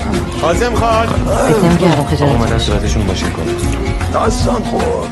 [0.00, 3.46] هم حازم خان فکر نمی‌کردم خجالت اومدن صورتشون باشه کن
[4.12, 5.08] داستان خور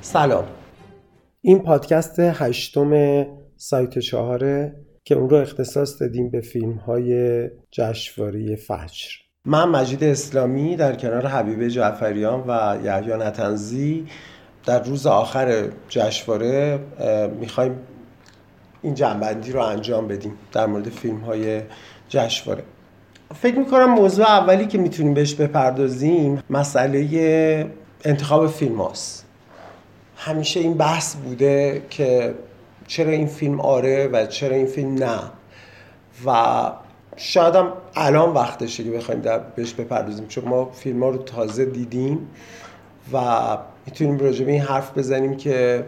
[0.00, 0.44] سلام.
[1.40, 3.24] این پادکست هشتم
[3.56, 9.08] سایت چهاره که اون رو اختصاص دادیم به فیلم های جشنواره فجر.
[9.44, 14.06] من مجید اسلامی در کنار حبیب جعفریان و یحیی نتنزی
[14.66, 16.78] در روز آخر جشنواره
[17.40, 17.78] می‌خوایم
[18.86, 21.62] این جنبندی رو انجام بدیم در مورد فیلم های
[22.08, 22.62] جشنواره
[23.34, 27.70] فکر می‌کنم موضوع اولی که می‌تونیم بهش بپردازیم مسئله
[28.04, 29.24] انتخاب فیلم هاست.
[30.16, 32.34] همیشه این بحث بوده که
[32.86, 35.20] چرا این فیلم آره و چرا این فیلم نه
[36.26, 36.72] و
[37.16, 41.64] شاید هم الان وقتشه که بخوایم در بهش بپردازیم چون ما فیلم ها رو تازه
[41.64, 42.18] دیدیم
[43.12, 43.18] و
[43.86, 45.84] می‌تونیم راجع به این حرف بزنیم که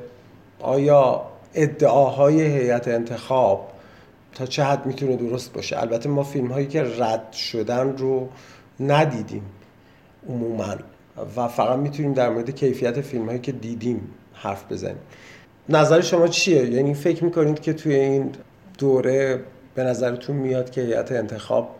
[0.60, 1.22] آیا
[1.54, 3.72] ادعاهای هیئت انتخاب
[4.34, 5.80] تا چه حد می‌تونه درست باشه.
[5.80, 8.28] البته ما فیلم هایی که رد شدن رو
[8.80, 9.42] ندیدیم
[10.28, 10.74] عموما
[11.36, 15.00] و فقط می‌تونیم در مورد کیفیت فیلم هایی که دیدیم حرف بزنیم.
[15.68, 18.32] نظر شما چیه؟ یعنی فکر می‌کنید که توی این
[18.78, 19.40] دوره
[19.74, 21.76] به نظرتون میاد که هیئت انتخاب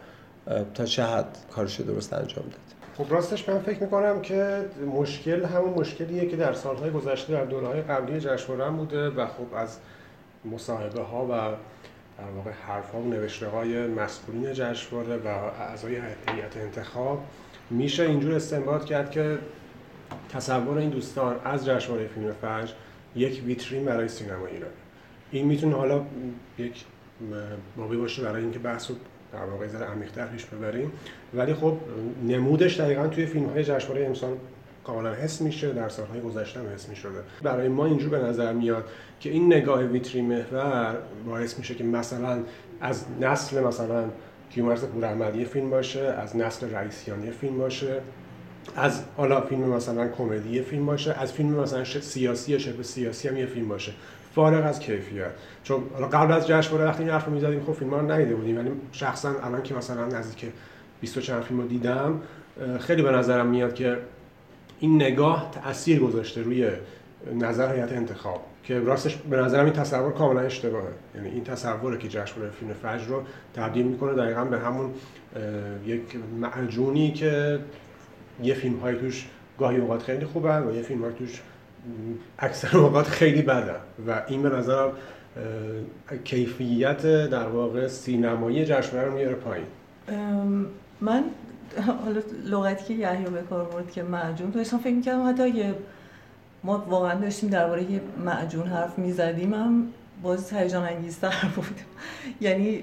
[0.75, 5.75] تا چه حد کارش درست انجام داد خب راستش من فکر می‌کنم که مشکل همون
[5.75, 9.79] مشکلیه که در سالهای گذشته در دورهای قبلی جشنواره بوده و خب از
[10.45, 11.29] مصاحبه ها و
[12.19, 17.25] در واقع حرف ها و نوشته های مسئولین جشنواره و اعضای هیئت انتخاب
[17.71, 19.39] میشه اینجور استنباط کرد که
[20.33, 22.73] تصور این دوستان از جشنواره فیلم فجر
[23.17, 24.71] یک ویترین برای سینما ایران.
[25.31, 26.03] این می‌تونه حالا
[26.59, 26.85] یک
[27.77, 28.97] بابی باشه برای اینکه بحث رو
[29.33, 30.93] در واقع ذره عمیق‌تر پیش ببریم.
[31.35, 31.77] ولی خب
[32.29, 34.37] نمودش دقیقا توی فیلم های جشنواره امسال
[34.85, 37.19] کاملا حس میشه در سالهای گذشته هم حس می‌شده.
[37.43, 38.85] برای ما اینجور به نظر میاد
[39.21, 40.97] که این نگاه ویترین محور
[41.27, 42.39] باعث میشه که مثلا
[42.81, 44.05] از نسل مثلا
[44.51, 48.01] کیومرز پوراحمدی فیلم باشه از نسل رئیسیانی فیلم باشه
[48.77, 53.37] از حالا فیلم مثلا کمدی فیلم باشه از فیلم مثلا سیاسی یا شبه سیاسی هم
[53.37, 53.93] یه فیلم باشه.
[54.39, 55.31] فارغ از کیفیت.
[55.65, 58.59] چون حالا قبل از جشنواره وقتی این حرف رو می‌زدیم خب فیلم رو ندیده بودیم.
[58.59, 60.53] ولی شخصا الان که مثلا نزدیک
[61.01, 62.21] 20 چند فیلم رو دیدم
[62.81, 63.99] خیلی به نظرم میاد که
[64.81, 66.69] این نگاه تاثیر گذاشته روی
[67.35, 70.93] نظر هیئت انتخاب که راستش به نظرم این تصور کاملا اشتباهه.
[71.15, 73.23] یعنی این تصوره که جشنواره فیلم فجر رو
[73.55, 74.91] تبدیل می‌کنه دقیقا به همون
[75.87, 76.01] یک
[76.41, 77.59] معجونی که
[78.43, 79.27] یه فیلم های توش
[79.59, 81.41] گاهی اوقات خیلی خوبه و یه فیلم های توش
[82.39, 83.75] اکثر اوقات خیلی بده
[84.09, 84.93] و این به نظرم
[86.25, 89.67] کیفیت در واقع سینمایی جشنواره رو میاره پایین.
[91.01, 91.25] من
[92.05, 95.75] حالا لغتی که یحیی به کار برد که معجون تو فکر می‌کردم حتی اگه
[96.65, 99.87] ما واقعا داشتیم درباره یه معجون حرف می‌زدیم هم
[100.23, 101.81] باز هیجان انگیزتر بود.
[102.41, 102.83] یعنی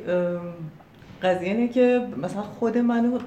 [1.24, 3.20] قضیه اینه که مثلا خود منو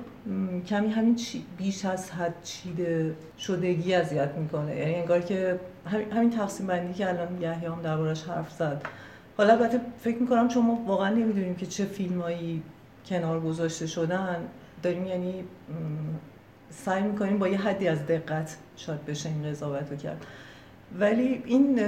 [0.67, 1.17] کمی همین
[1.59, 4.77] بیش از حد چیده شدگی اذیت می‌کنه.
[4.77, 8.83] یعنی انگار که همین تقسیم بندی که الان یحیی هم دربارش حرف زد.
[9.37, 12.63] حالا البته فکر می‌کنم چون ما واقعا نمی‌دونیم که چه فیلمایی
[13.07, 14.37] کنار گذاشته شدن.
[14.83, 15.45] داریم یعنی
[16.71, 20.27] سعی می‌کنیم با یه حدی از دقت شاید بشه این قضاوت رو کرد.
[20.99, 21.81] ولی این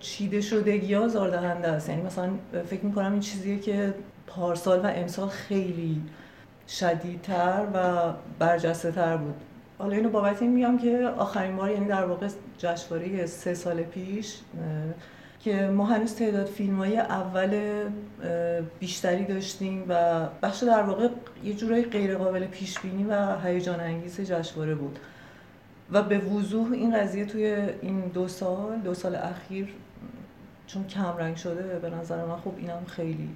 [0.00, 1.88] چیده شدگی ها زاردهنده است.
[1.88, 2.30] یعنی مثلا
[2.66, 3.94] فکر می‌کنم این چیزیه که
[4.26, 6.02] پارسال و امسال خیلی
[6.68, 9.34] شدیدتر و برجسته تر بود.
[9.78, 12.28] حالا اینو بابت این میگم که آخرین بار یعنی در واقع
[12.58, 14.36] جشنواره سه سال پیش
[15.40, 17.60] که ما هنوز تعداد فیلم های اول
[18.80, 21.08] بیشتری داشتیم و بخش در واقع
[21.44, 24.98] یه جورایی غیر قابل پیش بینی و هیجان انگیز جشنواره بود.
[25.92, 29.68] و به وضوح این قضیه توی این دو سال دو سال اخیر
[30.66, 33.28] چون کم رنگ شده به نظر من خب اینم خیلی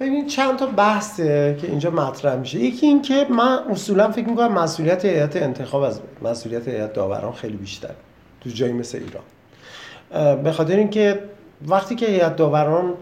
[0.00, 2.58] ببین چند تا بحثه که اینجا مطرح میشه.
[2.58, 7.56] یکی این که من اصولا فکر می‌کنم مسئولیت هیئت انتخاب از مسئولیت هیئت داوران خیلی
[7.56, 7.94] بیشتر
[8.40, 10.42] تو جایی مثل ایران.
[10.42, 11.20] به خاطر اینکه
[11.66, 12.94] وقتی که هیئت داوران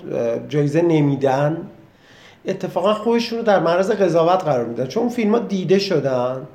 [0.49, 1.67] جایزه نمیدن
[2.47, 4.87] اتفاقا خودشون رو در معرض قضاوت قرار میدن.
[4.87, 6.47] چون فیلم ها دیده شدن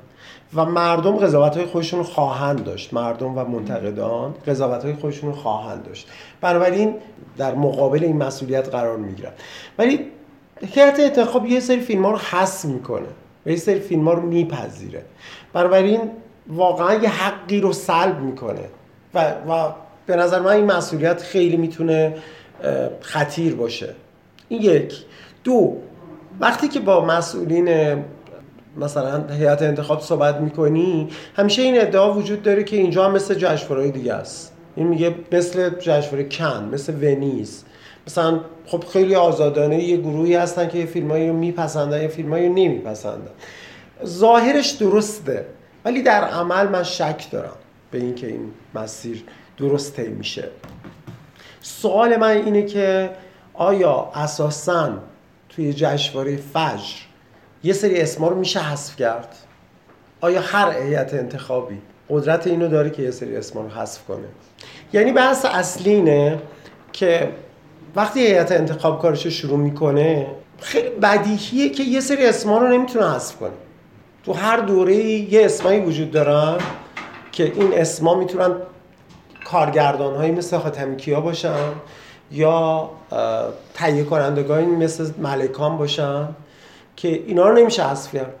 [0.54, 2.94] و مردم قضاوت های خودشون خواهند داشت.
[2.94, 6.08] مردم و منتقدان قضاوت های خودشون خواهند داشت.
[6.40, 6.94] بنابراین
[7.38, 9.32] در مقابل این مسئولیت قرار می‌گیرن
[9.78, 10.00] ولی
[10.66, 13.08] هیئت انتخاب یه سری فیلم ها رو حس می‌کنه
[13.46, 15.02] و یه سری فیلم ها رو میپذیره.
[15.52, 16.10] بنابراین
[16.48, 18.64] واقعا یه حقی رو سلب می‌کنه
[19.14, 19.72] و, و
[20.06, 22.14] به نظر من این مسئولیت خیلی می‌تونه
[23.00, 23.94] خطیر باشه.
[24.48, 24.94] این یک.
[25.44, 25.76] دو
[26.40, 27.68] وقتی که با مسئولین
[28.76, 33.90] مثلا هیئت انتخاب صحبت می‌کنی همیشه این ادعا وجود داره که اینجا هم مثل جشنواره
[33.90, 34.52] دیگه است.
[34.76, 37.64] این میگه مثل جشنواره کن مثل ونیز.
[38.06, 43.30] مثلا خب خیلی آزادانه یه گروهی هستن که فیلمایی رو میپسندن یه فیلمایی رو نمیپسندن.
[44.04, 45.46] ظاهرش درسته
[45.84, 47.56] ولی در عمل من شک دارم
[47.90, 49.24] به اینکه این مسیر
[49.58, 50.48] درست طی میشه.
[51.60, 53.10] سوال من اینه که
[53.54, 54.92] آیا اساسا
[55.48, 57.05] توی جشنواره فجر
[57.66, 59.34] یه سری اسما رو میشه حذف کرد.
[60.20, 61.78] آیا هر هیئت انتخابی
[62.10, 64.26] قدرت اینو داره که یه سری اسما رو حذف کنه؟
[64.92, 66.38] یعنی بحث اصلی اینه
[66.92, 67.28] که
[67.96, 70.26] وقتی هیئت انتخاب کارش رو شروع می‌کنه
[70.60, 73.50] خیلی بدیهیه که یه سری اسما رو نمی‌تونه حذف کنه.
[74.24, 76.58] تو هر دوره یه اسمایی وجود دارن
[77.32, 78.50] که این اسما می‌تونن
[79.44, 80.58] کارگردان هایی مثل
[81.20, 81.72] باشن
[82.32, 82.90] یا
[83.74, 86.28] تهیه کنندگانی مثل ملکان باشن.
[86.96, 88.34] که اینا رو نمیشه حذف کرد.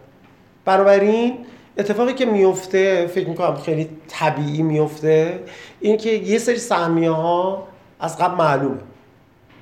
[0.64, 1.38] بنابراین
[1.78, 5.40] اتفاقی که میفته فکر می‌کنم خیلی طبیعی میفته
[5.80, 7.68] این که یه سری سهمیه ها
[8.00, 8.80] از قبل معلومه.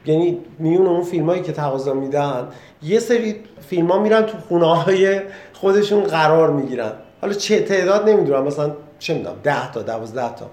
[0.07, 2.49] یعنی میون اون فیلم هایی که تقاضا میدن
[2.83, 3.37] یه سری
[3.69, 5.21] فیلم ها میرن تو خونه های
[5.53, 6.93] خودشون قرار می‌گیرن.
[7.21, 10.51] حالا چه تعداد نمی‌دونم مثلا چه می‌دونم ده تا دوازده تا.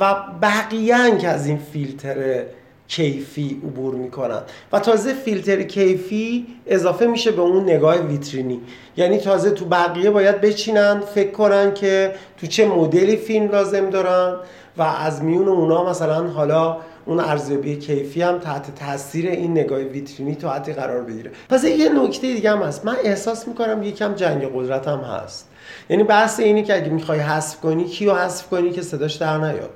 [0.00, 2.44] و بقیه که از این فیلتر
[2.88, 4.40] کیفی عبور می‌کنن.
[4.72, 8.60] و تازه فیلتر کیفی اضافه میشه به اون نگاه ویترینی.
[8.96, 14.36] یعنی تازه تو بقیه باید بچینن فکر کنن که تو چه مدلی فیلم لازم دارن
[14.76, 20.34] و از میون اونا مثلا حالا اون ارزیابی کیفی هم تحت تاثیر این نگاه ویترینی
[20.34, 21.30] تا حدی قرار بگیره.
[21.48, 22.84] پس یه نکته دیگه هم هست.
[22.84, 25.48] من احساس می‌کنم یکم جنگ قدرت هم هست.
[25.90, 29.70] یعنی بحث اینی که اگه می‌خوای حذف کنی کیو حذف کنی که صداش در نیاد؟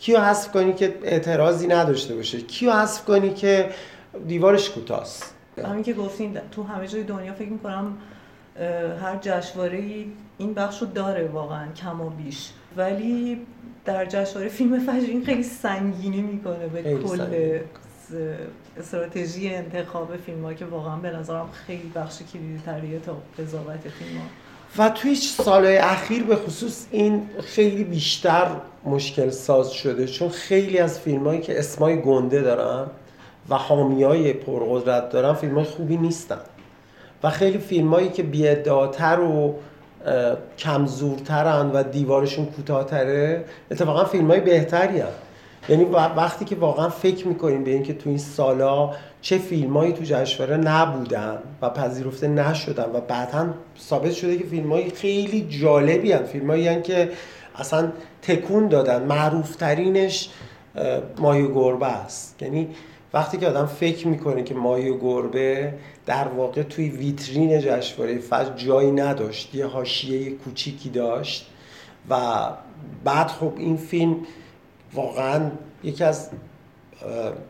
[0.00, 3.70] کیو حذف کنی که اعتراضی نداشته باشه؟ کیو حذف کنی که
[4.26, 7.98] دیوارش کوتاست؟ همین که گفتین تو همه جای دنیا فکر می‌کنم
[9.02, 9.84] هر جشنواره
[10.38, 12.50] این بخش رو داره واقعا کم و بیش.
[12.76, 13.46] ولی
[13.84, 17.60] در جشنواره فیلم فجر این خیلی سنگینی می‌کنه به کل
[18.78, 24.18] استراتژی انتخاب فیلم ها که واقعا به نظرم خیلی بخش کلیدی تریه تا قضاوت فیلم
[24.18, 24.24] ها
[24.78, 28.46] و توی سالهای اخیر به خصوص این خیلی بیشتر
[28.84, 32.86] مشکل ساز شده چون خیلی از فیلم هایی که اسمای گنده دارن
[33.48, 36.40] و حامی های پرقدرت دارن فیلم های خوبی نیستن
[37.22, 39.54] و خیلی فیلم هایی که بیاداتر و
[40.58, 45.08] کمزورترن و دیوارشون کوتاهتره اتفاقا فیلم های بهتری هن.
[45.68, 48.90] یعنی وقتی که واقعا فکر می‌کنیم به اینکه تو این سالا
[49.22, 55.46] چه فیلمایی تو جشنواره نبودن و پذیرفته نشدن و بعدا ثابت شده که فیلمایی خیلی
[55.60, 56.22] جالبی هن.
[56.22, 57.10] فیلمایی که
[57.56, 59.02] اصلا تکون دادن.
[59.02, 60.30] معروف ترینش
[61.18, 62.42] مایو گربه است.
[62.42, 62.68] یعنی
[63.14, 65.74] وقتی که آدم فکر می‌کنه که مایو گربه
[66.06, 71.50] در واقع توی ویترین جشنواره فجر جایی نداشت یه حاشیه کوچیکی داشت
[72.10, 72.16] و
[73.04, 74.16] بعد خب این فیلم
[74.94, 75.50] واقعا
[75.84, 76.30] یکی از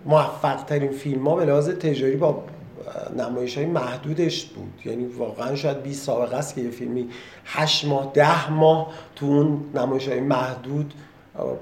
[0.06, 2.42] موفق ترین فیلم ها به لحاظ تجاری با
[3.16, 4.72] نمایش های محدودش بود.
[4.84, 7.08] یعنی واقعا شاید 20 سابقه است که یه فیلمی
[7.44, 10.94] 8 ماه 10 ماه تو اون نمایش های محدود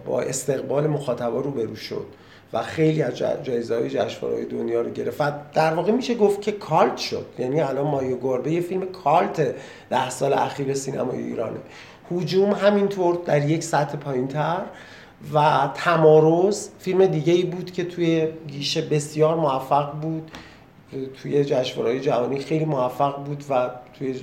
[0.07, 2.07] با استقبال مخاطبا روبرو شد
[2.53, 5.53] و خیلی از جایزه های جشنواره دنیا رو گرفت.
[5.53, 7.27] در واقع میشه گفت که کالت شد.
[7.39, 9.55] یعنی الان مایو گربه یه فیلم کالت
[9.91, 11.59] ده سال اخیر سینمای ایرانه.
[12.13, 14.61] هجوم همینطور در یک سطح پایینتر.
[15.35, 20.31] و تمارز فیلم دیگه ای بود که توی گیشه بسیار موفق بود.
[21.23, 24.15] توی جشنواره‌های جهانی خیلی موفق بود و توی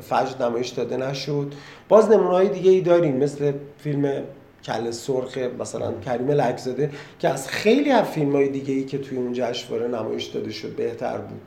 [0.00, 1.52] فجر نمایش داده نشد.
[1.88, 4.22] باز نمونه‌های دیگه ای داریم مثل فیلم
[4.64, 9.18] کل سرخ مثلا کریم لکزاده که از خیلی از فیلم های دیگه ای که توی
[9.18, 11.40] اون جشنواره نمایش داده شد بهتر بود.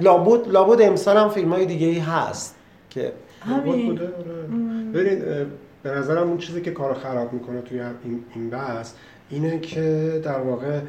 [0.00, 2.54] لابد لابد امسال هم فیلم های دیگه ای هست
[2.90, 4.00] که همین.
[4.94, 5.22] ببینید
[5.86, 8.92] به نظرم اون چیزی که کار خراب می‌کنه توی این این بحث
[9.30, 10.80] اینه که در واقع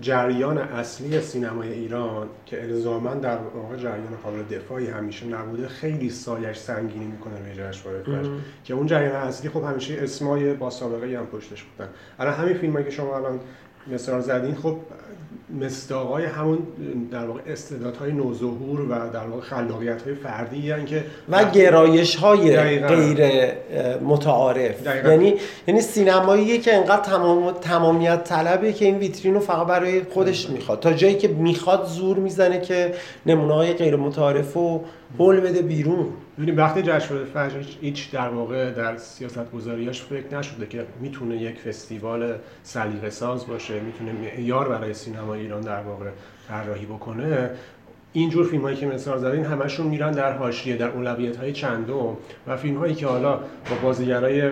[0.00, 6.56] جریان اصلی سینمای ایران که الزاما در واقع جریان قابل دفاعی همیشه نبوده خیلی سایش
[6.56, 8.30] سنگینی می‌کنه روی جشنواره فجر
[8.64, 12.84] که اون جریان اصلی خب همیشه اسمای با سابقه هم پشتش بودن الان همین فیلمایی
[12.84, 13.40] که شما الان
[13.86, 14.76] مثال زدین خب
[15.60, 16.58] مصداقای همون
[17.10, 22.86] در واقع استعدادهای نوظهور و در واقع خلاقیت‌های فردی هستن که و گرایش های دقیقاً.
[22.86, 23.52] غیر
[24.02, 25.08] متعارف دقیقاً.
[25.08, 25.34] یعنی
[25.66, 30.80] یعنی سینماییه که انقدر تمام تمامیت طلبه که این ویترین رو فقط برای خودش می‌خواد
[30.80, 32.94] تا جایی که می‌خواد زور می‌زنه که
[33.26, 34.84] نمونه های غیر متعارف رو
[35.18, 36.06] هول بده بیرون
[36.40, 41.36] ببینید وقتی جشنواره فجر هیچ- هیچ در واقع در سیاست گذاریاش فکر نشده که می‌تونه
[41.36, 46.06] یک فستیوال سلیقه ساز باشه می‌تونه معیار برای سینما ایران در واقع
[46.48, 47.50] طراحی بکنه.
[48.12, 52.16] اینجور فیلم هایی که مثال زدین همشون میرن در حاشیه در اولویت های چندم
[52.46, 54.50] و فیلم هایی که حالا با بازیگرای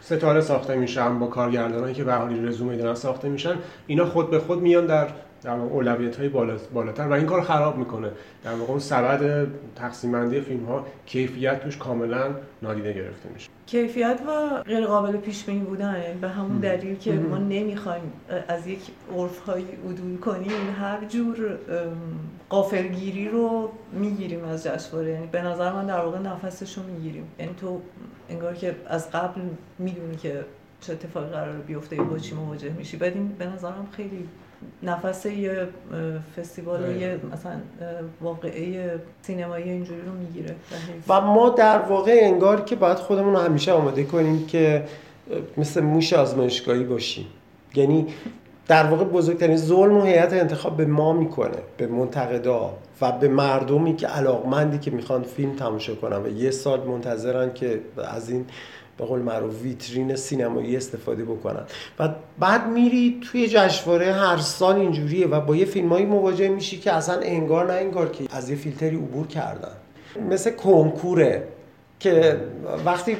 [0.00, 4.38] ستاره ساخته میشن با کارگردانایی که به حال رزومه دارن ساخته میشن اینا خود به
[4.38, 5.06] خود میان در
[5.46, 7.08] در واقع اولویت های بالا، بالاتر.
[7.08, 8.10] و این کار خراب می‌کنه.
[8.44, 13.48] در واقع اون سبد تقسیم بندی فیلم ها کیفیت توش کاملا نادیده گرفته میشه.
[13.66, 18.12] کیفیت و غیر قابل پیش بینی بودن به همون دلیل که ما نمی‌خوایم
[18.48, 18.80] از یک
[19.16, 20.50] عرف های عدول کنیم
[20.80, 21.58] هر جور
[22.48, 25.10] قافلگیری رو می‌گیریم از جشنواره.
[25.10, 27.24] یعنی به نظر من در واقع نفسش رو می‌گیریم.
[27.38, 27.80] یعنی تو
[28.30, 29.40] انگار که از قبل
[29.78, 30.44] می‌دونی که
[30.80, 32.96] چه اتفاقی قرار بیفته با چی مواجه میشی.
[32.96, 34.28] بعد این به نظرم خیلی
[34.82, 35.68] نفس یه
[36.36, 37.52] فستیوال یه مثلا
[38.20, 40.54] واقعه سینمایی اینجوری رو می‌گیره.
[41.08, 44.84] و ما در واقع انگار که باید خودمون رو همیشه آماده کنیم که
[45.56, 47.26] مثل موش آزمایشگاهی باشیم.
[47.74, 48.06] یعنی
[48.68, 52.70] در واقع بزرگترین ظلم و هیئت انتخاب به ما می‌کنه به منتقدا
[53.00, 57.80] و به مردمی که علاقمندی که می‌خوان فیلم تماشا کنن و یه سال منتظرن که
[58.12, 58.46] از این
[58.98, 61.62] به قول معروف ویترین سینمایی استفاده بکنن.
[61.98, 66.92] و بعد میری توی جشنواره هر سال اینجوریه و با یه فیلمایی مواجه میشی که
[66.92, 69.72] اصلا انگار نه انگار که از یه فیلتری عبور کردن.
[70.30, 71.48] مثل کنکوره
[72.00, 72.36] که
[72.84, 73.16] وقتی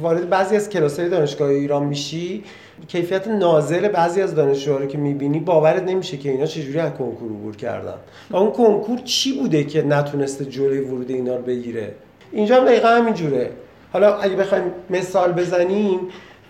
[0.00, 2.44] وارد بعضی از کلاس‌های دانشگاه ایران میشی
[2.88, 7.30] کیفیت نازل بعضی از دانشجوها رو که می‌بینی باورت نمیشه که اینا چجوری از کنکور
[7.30, 7.94] عبور کردن.
[8.30, 11.94] و اون کنکور چی بوده که نتونسته جلوی ورود اینا رو بگیره؟
[12.32, 13.50] اینجا هم دقیقا همینجوره.
[13.94, 16.00] حالا اگه بخوایم مثال بزنیم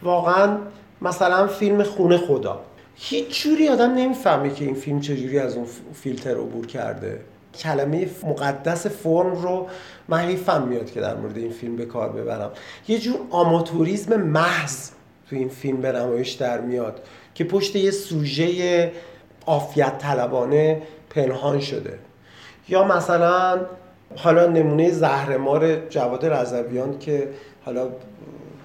[0.02, 0.58] واقعا
[1.02, 2.60] مثلا فیلم خونه خدا.
[2.94, 7.20] هیچ جوری آدم نمی‌فهمه که این فیلم چجوری از اون فیلتر عبور کرده.
[7.58, 9.66] کلمه مقدس فرم رو
[10.08, 12.50] من حیفم میاد که در مورد این فیلم به کار ببرم.
[12.88, 14.90] یه جور آماتوریزم محض
[15.30, 17.02] تو این فیلم به نمایش در میاد
[17.34, 18.92] که پشت یه سوژه
[19.46, 21.98] آفیت طلبانه پنهان شده.
[22.68, 23.60] یا مثلا
[24.16, 27.28] حالا نمونه زهرمار جواد رضویان که
[27.64, 27.88] حالا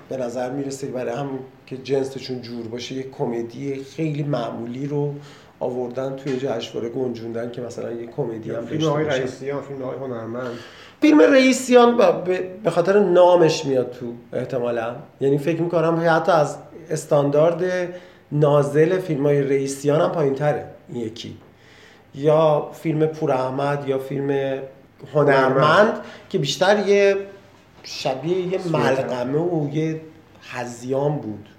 [0.10, 1.30] به نظر می‌رسه برای هم
[1.66, 5.14] که جنسشون جور باشه یه کمدی خیلی معمولی رو
[5.60, 10.52] آوردن توی جشنواره گنجوندن که مثلا یه کمدی هم فیلم های رئیسیان فیلم های هنرمند.
[11.02, 11.98] فیلم رئیسیان
[12.64, 14.96] به خاطر نامش میاد تو احتمالا.
[15.22, 16.58] یعنی فکر می‌کنم حتی از
[16.90, 17.64] استاندارد
[18.32, 21.38] نازل فیلم های رئیسیان هم پایین تره این یکی.
[22.16, 24.60] یا فیلم پور احمد یا فیلم
[25.14, 25.94] هنرمند
[26.30, 27.18] که بیشتر یه
[27.84, 30.02] شبیه یه ملغمه و یه
[30.52, 31.50] هزیان بود.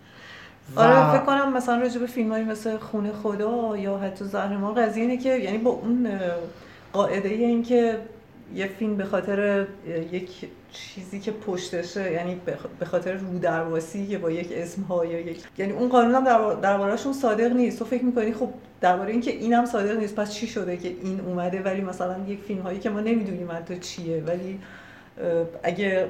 [0.77, 5.17] آره فکر کنم مثلا راجع به فیلم مثل خونه خدا یا حتی زهرمان قضیه اینه
[5.17, 6.09] که یعنی با اون
[6.93, 7.99] قاعده این که
[8.55, 9.67] یه فیلم به خاطر
[10.13, 12.41] یک چیزی که پشتشه یعنی
[12.79, 16.55] به خاطر رو درواسی که با یک اسم ها یا یک یعنی اون قانون هم
[16.61, 17.79] دربارهشون صادق نیست.
[17.79, 18.49] تو فکر می‌کنی خب
[18.81, 22.61] درباره اینکه اینم صادق نیست پس چی شده که این اومده؟ ولی مثلا یک فیلم
[22.61, 24.23] هایی که ما نمی‌دونیم حتی چیه.
[24.27, 24.59] ولی
[25.63, 26.07] اگه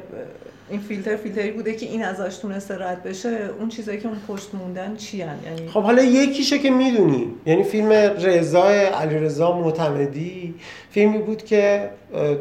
[0.70, 4.54] این فیلتر فیلتری بوده که این ازش تونسته رد بشه اون چیزایی که اون پشت
[4.54, 7.26] موندن چی یعنی خب حالا یکیشه که می‌دونی.
[7.46, 10.54] یعنی فیلم رضا علیرضا معتمدی
[10.90, 11.90] فیلمی بود که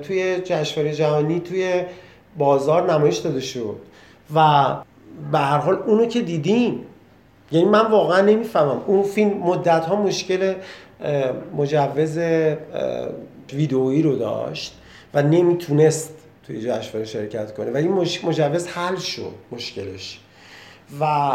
[0.04, 1.84] توی جشنواره جهانی توی
[2.40, 3.76] بازار نمایش داده شد.
[4.36, 4.68] و
[5.32, 6.86] به هر حال اونو که دیدیم
[7.52, 8.82] یعنی من واقعا نمی‌فهمم.
[8.88, 10.54] اون فیلم مدت ها مشکل
[11.58, 12.20] مجوز
[13.54, 14.76] ویدئویی رو داشت
[15.14, 17.72] و نمی‌تونست توی جشنواره شرکت کنه.
[17.72, 17.92] و این
[18.24, 20.20] مجوز حل شد مشکلش.
[21.00, 21.32] و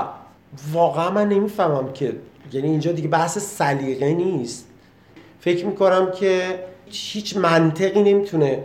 [0.73, 2.13] واقعا من نمی‌فهمم که
[2.53, 4.67] یعنی اینجا دیگه بحث سلیقه نیست.
[5.41, 8.65] فکر می‌کنم که هیچ منطقی نمی‌تونه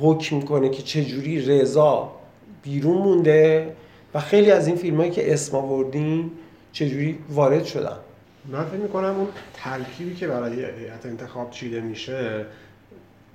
[0.00, 2.12] حکم کنه که چجوری رضا
[2.62, 3.76] بیرون مونده
[4.14, 6.30] و خیلی از این فیلم هایی که اسم آوردیم
[6.72, 7.96] چجوری وارد شدن؟
[8.52, 12.46] من فکر می‌کنم اون ترکیبی که برای هیئت انتخاب چیده میشه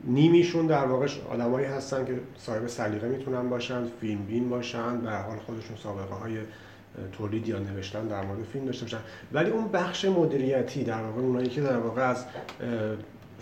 [0.04, 5.38] نیمیشون در واقع آدمایی هستن که صاحب سلیقه می‌تونن باشن فیلم بین باشن به حال
[5.38, 6.38] خودشون سابقه های
[7.12, 8.98] تولید یا نوشتن در مورد فیلم داشته باشن.
[9.34, 12.26] ولی اون بخش مدیریتی در واقع اونایی که در واقع از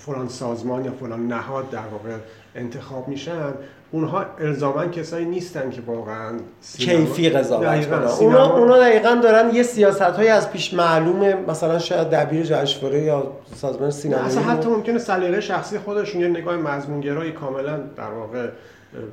[0.06, 2.16] فلان سازمان یا فلان نهاد در واقع
[2.56, 3.54] انتخاب میشن
[3.92, 6.40] اونها الزاما کسایی نیستن که واقعا
[6.78, 8.04] کیفی قضاوت کنن.
[8.04, 13.32] اونا اونا دقیقا دارن یه سیاست های از پیش معلومه مثلا شاید دبیر جشنواره یا
[13.56, 18.50] سازمان سینمایی اصلا حتی ممکنه سلیقه شخصی خودشون یه نگاه مضمونگرایی کاملا در واقع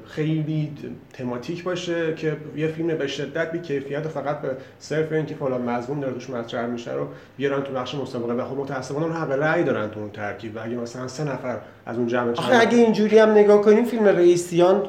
[0.07, 0.73] خیلی
[1.13, 5.63] تماتیک باشه که یه فیلم به شدت بی کیفیت و فقط به صرف اینکه فلان
[5.63, 7.07] مضمون داره توش مطرح میشه رو
[7.37, 10.59] بیارن تو بخش مسابقه و خب متأسفانه اون حق رأی دارن تو اون ترکیب و
[10.63, 11.57] اگه مثلا سه نفر
[11.87, 14.83] از اون جمع آخه اگه اینجوری هم نگاه کنیم فیلم رئیسیان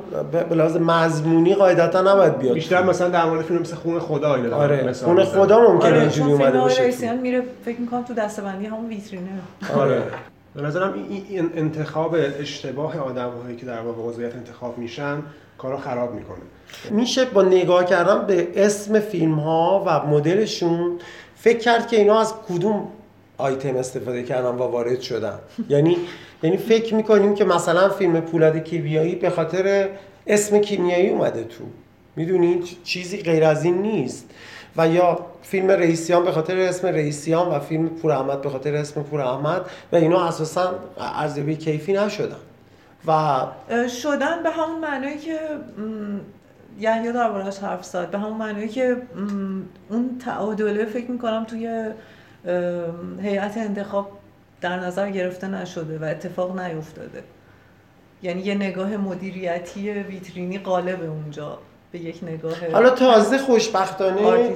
[0.50, 2.54] به لحاظ مضمونی قاعدتا نباید بیاد.
[2.54, 6.32] بیشتر مثلا در مورد فیلم مثل خون خدا اینا آره خون خدا ممکنه آره اینجوری
[6.32, 6.82] اومده باشه.
[6.82, 9.30] رئیسیان میره فکر می‌کنم تو دستبندی همون ویترینه.
[9.76, 10.02] آره.
[10.56, 15.22] به نظرم این انتخاب اشتباه آدم هایی که در واقع عضویت انتخاب میشن
[15.58, 16.40] کارو خراب می‌کنه.
[16.90, 21.00] میشه با نگاه کردن به اسم فیلم ها و مدلشون
[21.36, 22.88] فکر کرد که اینا از کدوم
[23.38, 25.40] آیتم استفاده کردن و وارد شدن.
[25.70, 25.98] یعنی
[26.44, 29.90] یعنی فکر می‌کنیم که مثلا فیلم پولاد کیمیایی به خاطر
[30.28, 31.64] اسم کیمیایی اومده تو.
[32.16, 34.30] می‌دونید چیزی غیر از این نیست.
[34.78, 39.04] و یا فیلم رئیسیان به خاطر اسم رئیسیان و فیلم پور احمد به خاطر اسم
[39.04, 42.36] پور احمد و اینا اساسا ارزیابی کیفی نشدن.
[43.08, 43.46] و
[44.04, 45.40] شدن به همون معنایی که
[46.80, 48.98] یحیی دربارهش حرف زد به همون معنایی که
[49.90, 51.92] اون تعادله فکر می‌کنم توی
[53.22, 54.12] هیئت انتخاب
[54.62, 57.24] در نظر گرفته نشده و اتفاق نیفتاده.
[58.24, 61.58] یعنی یه نگاه مدیریتی ویترینی قالب اونجا.
[61.92, 64.50] به یک نگاه حالا تازه خوشبختانه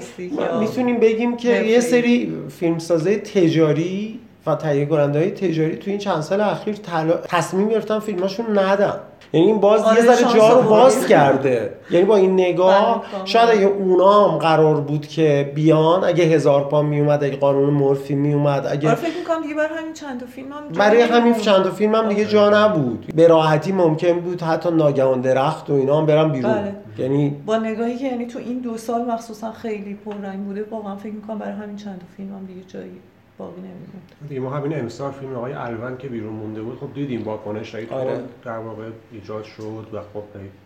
[0.59, 1.63] می‌تونیم بگیم که.
[1.63, 7.13] یه سری فیلمسازه تجاری و تهیه کننده های تجاری تو این چند سال اخیر تلا...
[7.13, 8.93] تصمیم گرفتن فیلماشون ندن
[9.33, 10.69] یعنی این باز آره، یه ذره شانس جا رو.
[10.69, 13.25] باز کرده یعنی با این نگاه بله، کاملا.
[13.25, 18.15] شاید اگه اونا هم قرار بود که بیان اگه هزار پا میومد اگه قانون مورفی
[18.15, 21.01] میومد آره اگه فکر می‌کنم دیگه برای همین چند تا فیلم هم برای.
[21.01, 25.69] همین چند تا فیلم هم دیگه جا نبود به راحتی ممکن بود حتی ناگهان درخت
[25.69, 26.75] و اینا هم برن بیرون بله.
[26.97, 31.13] یعنی با نگاهی که یعنی تو این دو سال مخصوصا خیلی پررنگ بوده واقعا فکر
[31.13, 32.99] می‌کنم برای همین چند تا فیلم هم دیگه جایی
[33.37, 34.29] باقی نمیمونه.
[34.29, 37.87] دیگه ما همین امسال فیلم آقای الون که بیرون مونده بود خب دیدیم واکنش هایی
[37.89, 38.19] آره.
[38.45, 40.23] در واقع ایجاد شد و خب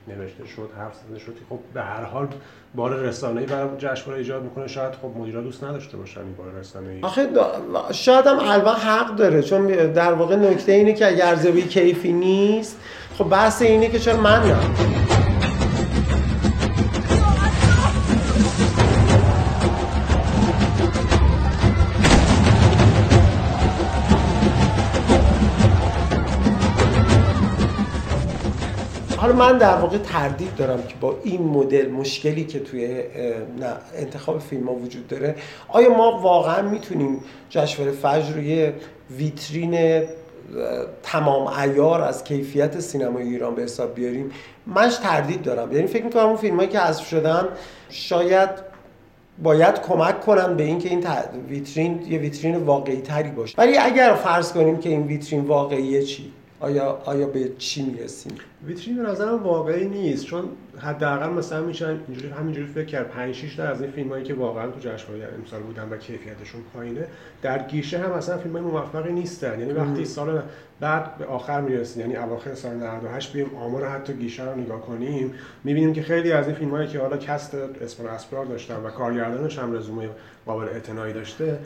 [0.08, 2.28] نوشته شد حرف زده شد خب به هر حال
[2.76, 4.68] بار رسانه‌ای برای جشنواره ایجاد می‌کنه.
[4.68, 7.02] شاید خب مدیرا دوست نداشته باشن این بار رسانه‌ای.
[7.02, 11.62] آخه دا- شاید هم الان حق داره چون در واقع نکته اینه که اگر ارزیابی
[11.62, 12.80] کیفی نیست
[13.18, 15.17] خب بحث اینه که چرا من نه.
[29.38, 33.04] من در واقع تردید دارم که با این مدل مشکلی که توی
[33.98, 35.36] انتخاب فیلم ها وجود داره
[35.70, 37.20] آیا ما واقعا می‌تونیم
[37.50, 38.74] جشنواره فجر رو یه
[39.18, 40.04] ویترین
[41.04, 44.32] تمام ایار از کیفیت سینمای ایران به حساب بیاریم؟
[44.68, 45.72] منش تردید دارم.
[45.72, 47.48] یعنی فکر می‌کنم اون فیلم که حذف شدن
[47.90, 48.50] شاید
[49.44, 53.56] باید کمک کنن به اینکه این ت- ویترین یه ویترین واقعی تری باشه.
[53.58, 58.34] ولی اگر فرض کنیم که این ویترین واقعیه چی؟ آیا آیا به چی می‌رسیم؟
[58.68, 60.26] ویترین به نظرم واقعی نیست.
[60.26, 60.44] چون
[60.80, 63.08] حداقل مثلا میشن اینجوری همینجوری فکر کرد.
[63.08, 67.08] 5 6 تا از این فیلمایی که واقعا تو جشنواره امسال بودن و کیفیتشون پایینه
[67.42, 69.60] در گیشه هم اصلا فیلمای موفقی نیستن.
[69.60, 70.42] یعنی وقتی سال
[70.80, 75.34] بعد به آخر می‌رسیم یعنی اواخر سال 98 بیم آمار حتی گیشه رو نگاه کنیم
[75.64, 79.60] می‌بینیم که خیلی از این فیلمایی که حالا کست اسم و اسپرار داشتن و کارگردانش
[79.60, 80.10] هم رزومه
[80.46, 81.60] قابل اعتنایی داشته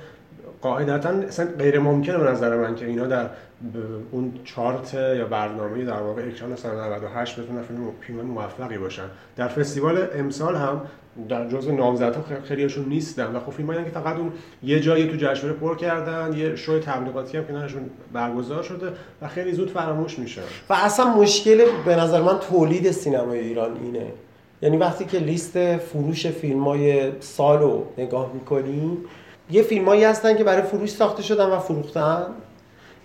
[0.62, 3.30] قاعدتا اصلا غیر ممکنه به نظر من که اینا در
[4.12, 7.62] اون چارت یا برنامه در واقع اکران سال 98 بتونن
[8.02, 9.04] فیلم موفقی باشن.
[9.36, 10.82] در فستیوال امسال هم
[11.30, 14.32] در جزء نامزدها خ- خیلیشون نیستن و خب فیلمایی که فقط اون
[14.63, 19.52] یه جایی تو جشنواره پر کردن یه شو تبلیغاتی هم کنارشون برگزار شده و خیلی
[19.54, 24.06] زود فراموش میشن و اصلا مشکل به نظر من تولید سینمای ایران اینه.
[24.62, 28.97] یعنی وقتی که لیست فروش فیلم های سال نگاه می‌کنیم
[29.52, 32.26] یه فیلمایی هستن که برای فروش ساخته شدن و فروختن.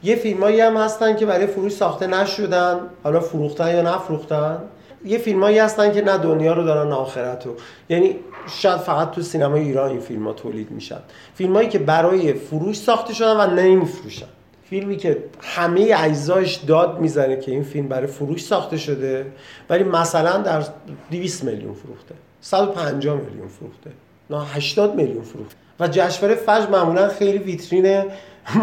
[0.03, 4.59] یه فیلمایی هم هستن که برای فروش ساخته نشدن حالا فروختن یا نفروختن.
[5.05, 7.55] یه فیلمایی هستن که نه دنیا رو دارن نه آخرت رو.
[7.89, 8.17] یعنی
[8.49, 10.99] شاید فقط تو سینمای ایران این فیلم تولید میشن.
[11.35, 14.27] فیلمایی که برای فروش ساخته شدن و نمیفروشن.
[14.71, 19.27] فیلمی که همه اجزاش داد می‌زنه که این فیلم برای فروش ساخته شده
[19.71, 20.65] ولی مثلا در
[21.11, 22.15] 200 میلیون فروخته.
[22.41, 23.91] 150 میلیون فروخته.
[24.31, 25.66] نه 80 میلیون فروخته.
[25.81, 28.05] و جشنواره فجر معمولا خیلی ویترین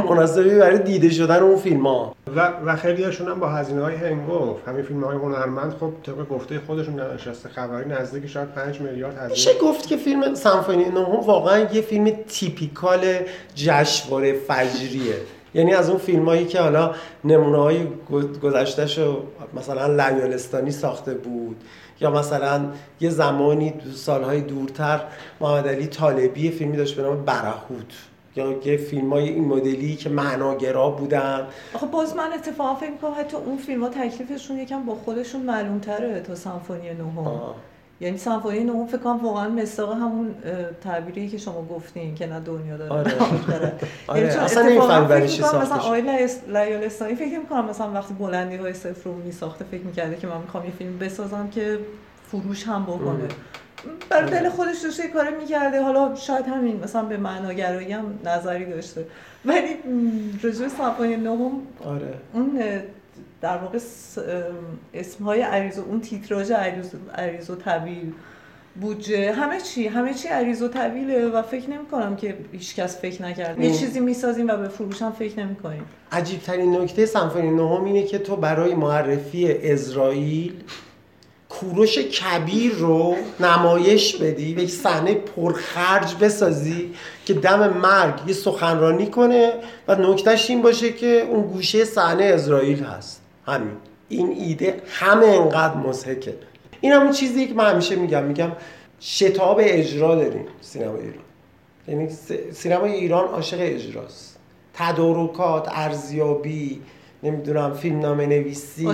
[0.10, 3.96] مناسبی برای دیده شدن اون فیلم ها و و خیلی هاشون هم با هزینه های
[3.96, 4.68] هنگفت.
[4.68, 9.16] همین فیلم های هنرمند خب طبق گفته خودشون در نشسته خبری نزدیک شاید 5 میلیارد
[9.16, 9.30] هزینه.
[9.30, 13.00] میشه گفت که فیلم سمفونی نهم واقعا یه فیلم تیپیکال
[13.56, 15.16] جشنواره فجریه.
[15.54, 17.88] یعنی از اون فیلم هایی که حالا نمونه های
[18.44, 19.00] گذشتهش
[19.54, 21.56] مثلا لیالستانی ساخته بود.
[22.02, 22.66] یا مثلا
[23.00, 25.02] یه زمانی سالهای دورتر
[25.42, 27.94] محمد علی طالبی فیلمی داشت به نام برهوت.
[28.36, 31.48] یا یه فیلم های این مدلی که معناگرا بودن.
[31.74, 35.80] آخه باز من اتفاقا فکر می‌کنم حتی اون فیلم ها تکلیفشون یکم با خودشون معلوم
[35.80, 37.56] تره تا سمفونی نهم.
[38.02, 40.36] یعنی سمفونی نهم فکر کنم واقعا مستاق همون
[40.84, 43.12] تعبیری که شما گفتین که نه دنیا داره آره.
[44.08, 48.14] آره، یعنی چون اصلا نمی‌فهمی برای چی ساخته مثلا لیس- لیالستانی فکر می‌کنم مثلا وقتی
[48.14, 51.80] بلندی های صفر رو میساخته فکر می‌کرده که من می‌خوام یه فیلم بسازم که
[52.28, 53.24] فروش هم بکنه.
[54.10, 55.82] برای دل خودش داشته یه کاری می‌کرده.
[55.82, 59.06] حالا شاید همین مثلا به معناگرایی هم نظری داشته.
[59.46, 59.78] ولی
[60.44, 61.52] رجوع سمفونی نهم
[61.86, 62.14] آره.
[62.34, 62.60] اون
[63.44, 63.78] در واقع
[64.18, 64.24] ام،
[64.94, 68.14] اسمهای عریض و اون تیتراژ عریض, عریض و طویل
[68.82, 73.02] بودجه همه چی همه چی عریض و طویله و فکر نمی کنم که هیچ کس
[73.02, 73.66] فکر نکرده.
[73.66, 77.84] یه چیزی می‌سازیم و به فروش هم فکر نمی کنیم عجیب ترین نکته سمفونی نهم
[77.84, 80.54] اینه که تو برای معرفی اسرائیل
[81.50, 86.94] کوروش کبیر رو نمایش بدی و یک صحنه پرخرج بسازی
[87.26, 89.54] که دم مرگ یه سخنرانی کنه
[89.88, 93.23] و نکتهش این باشه که اون گوشه صحنه اسرائیل هست.
[93.46, 93.78] همین.
[94.10, 96.34] این ایده همه انقدر مضحکه.
[96.82, 98.24] این همون چیزی که من همیشه میگم.
[98.24, 98.52] میگم
[99.00, 101.24] شتاب اجرا داریم سینما ایران.
[101.88, 102.10] یعنی
[102.52, 104.38] سینما ایران عاشق اجراست.
[104.74, 106.82] تدارکات ارزیابی
[107.24, 108.88] نمی‌دونم فیلم نامه نویسی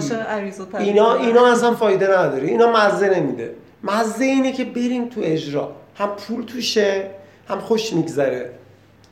[0.79, 2.47] اینا اینا اصلا فایده نداره.
[2.47, 3.55] اینا مزه نمیده.
[3.83, 5.71] مزه اینه که بریم تو اجرا.
[5.95, 7.09] هم پول توشه
[7.49, 8.49] هم خوش میگذره.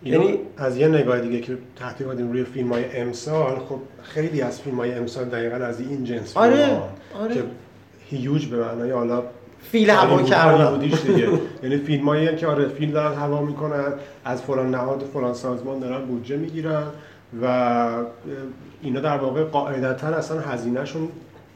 [0.04, 4.42] یعنی یعنی از یه نگاه دیگه که تحقیق کردیم روی فیلم های امسال خب خیلی
[4.42, 6.82] از فیلم های امسال دقیقا از این جنس آره،
[7.20, 7.34] آره.
[7.34, 7.44] که
[8.10, 9.24] هیوج به معنای حالا
[9.62, 10.80] فیل هوا کردن.
[10.80, 10.98] دیگه.
[11.64, 13.94] یعنی فیلم هایی که آره فیلم دارن هوا می‌کنن
[14.26, 16.84] از فلان نهاد فلان سازمان دارن بودجه می‌گیرن
[17.42, 17.88] و
[18.82, 21.08] اینا در واقع قاعدتا اصلا هزینهشون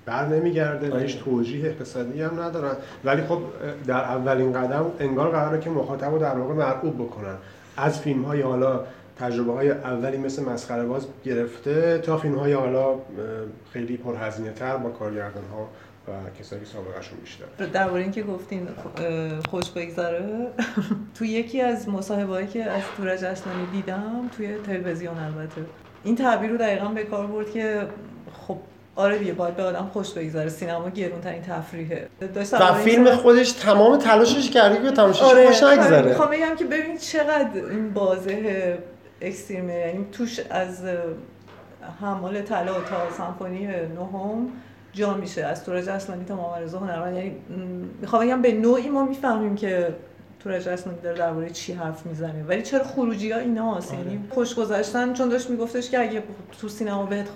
[0.05, 2.75] بر نمیگرده و هیچ توجیه اقتصادی هم ندارن.
[3.03, 3.39] ولی خب
[3.87, 7.35] در اولین قدم انگار قراره که مخاطب رو در واقع مرعوب بکنن.
[7.77, 8.85] از فیلم های حالا
[9.19, 12.95] تجربه های اولی مثل مسخره باز گرفته تا فیلم های حالا
[13.73, 15.67] خیلی پرهزینه تر با کارگردان ها
[16.07, 20.47] و کسایی که سابقهشون بیشتر درباره اینکه گفتین اه، خوش بگذره
[21.15, 25.61] تو یکی از مصاحبه‌ای که از تورج اصلانی دیدم توی تلویزیون البته.
[26.03, 27.87] این تعبیر رو دقیقا به کار برد که
[28.95, 30.49] آره دیگه باید به آدم خوش بگذره.
[30.49, 32.07] سینما گرون ترین تفریحه
[32.51, 36.09] و فیلم خودش تمام تلاشش کرده که تماشاش آره خوش نگذره.
[36.09, 38.77] می‌خوام بگم که ببین چقدر این بازه
[39.21, 39.73] اکستریمه.
[39.73, 40.83] یعنی توش از
[42.01, 44.49] حمال طلا تا سمفونی نهم
[44.93, 45.45] جا میشه.
[45.45, 47.15] از تورج اصلانی تا مامرزا هنرمند.
[47.15, 47.35] یعنی
[48.01, 49.95] می‌خوام بگم به نوعی ما می‌فهمیم که
[50.43, 52.43] تورج اصلانی داره درباره چی حرف می‌زنه.
[52.47, 53.99] ولی چرا خروجی ها اینا هست؟ آره.
[53.99, 56.23] یعنی خوش گذشتن چون داشت میگفتش که اگه
[56.61, 57.27] تو سینما بهت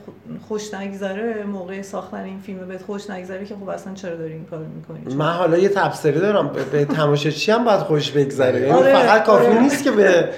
[0.47, 4.45] خوش نگذره موقع ساختن این فیلم بهت خوش نگذره که خب اصلا چرا داری این
[4.45, 6.47] کارو می‌کنی؟ من حالا یه تبصره دارم.
[6.47, 9.61] به, به تماشاچی هم باید خوش بگذره؟ یعنی آره، فقط کافی آره.
[9.61, 10.29] نیست که به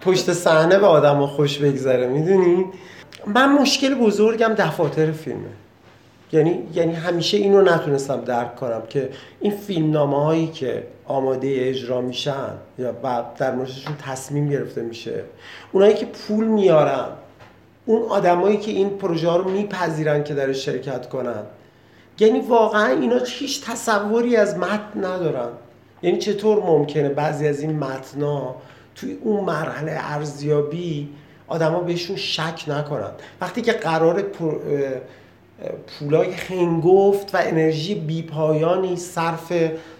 [0.00, 2.64] پشت صحنه به آدم خوش بگذره می‌دونی؟
[3.26, 5.65] من مشکل بزرگم دفاتر فیلمه.
[6.32, 9.10] یعنی یعنی همیشه اینو نتونستم درک کنم که
[9.40, 12.92] این فیلمنامه هایی که آماده اجرا میشن یا
[13.38, 15.24] در موردشون تصمیم گرفته میشه
[15.72, 17.06] اونایی که پول میارن
[17.86, 21.42] اون آدمایی که این پروژه ها رو میپذیرن که در شرکت کنن.
[22.18, 25.48] یعنی واقعا اینا هیچ تصوری از متن ندارن.
[26.02, 28.54] یعنی چطور ممکنه بعضی از این متنا
[28.94, 31.08] توی اون مرحله ارزیابی
[31.48, 33.10] آدما بهشون شک نکنن؟
[33.40, 34.22] وقتی که قرار
[35.86, 39.52] پولای هنگفت و انرژی بیپایانی صرف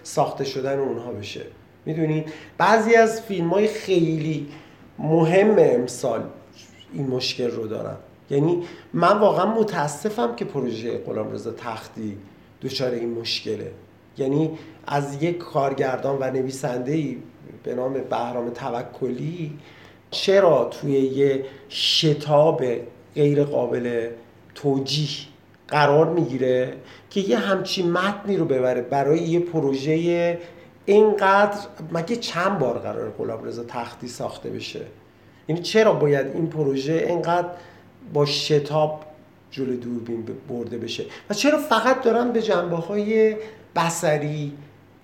[0.03, 1.41] ساخته شدن اونها بشه.
[1.85, 2.25] می‌دونی؟
[2.57, 4.47] بعضی از فیلم های خیلی
[4.99, 6.23] مهم امسال
[6.93, 7.95] این مشکل رو دارن.
[8.29, 12.17] یعنی من واقعا متاسفم که پروژه غلامرضا تختی
[12.61, 13.71] دچار این مشکله.
[14.17, 14.51] یعنی
[14.87, 17.15] از یک کارگردان و نویسنده
[17.63, 19.59] به نام بهرام توکلی
[20.11, 22.63] چرا توی یه شتاب
[23.15, 24.09] غیر قابل
[24.55, 25.36] توجیه
[25.67, 26.73] قرار می‌گیره
[27.09, 30.37] که یه همچین متنی رو ببره برای یه پروژه
[30.85, 31.57] اینقدر
[31.91, 34.81] مگه چند بار قرار غلامرضا تختی ساخته بشه؟
[35.47, 37.47] یعنی چرا باید این پروژه اینقدر
[38.13, 39.03] با شتاب
[39.51, 43.35] جلو دوربین برده بشه؟ و چرا فقط دارن به جنبه های
[43.75, 44.53] بسری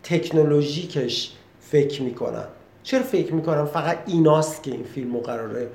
[0.04, 2.46] تکنولوژیکش فکر می‌کنن؟
[2.84, 5.68] چرا فکر می‌کنن فقط ایناست که این فیلم قراره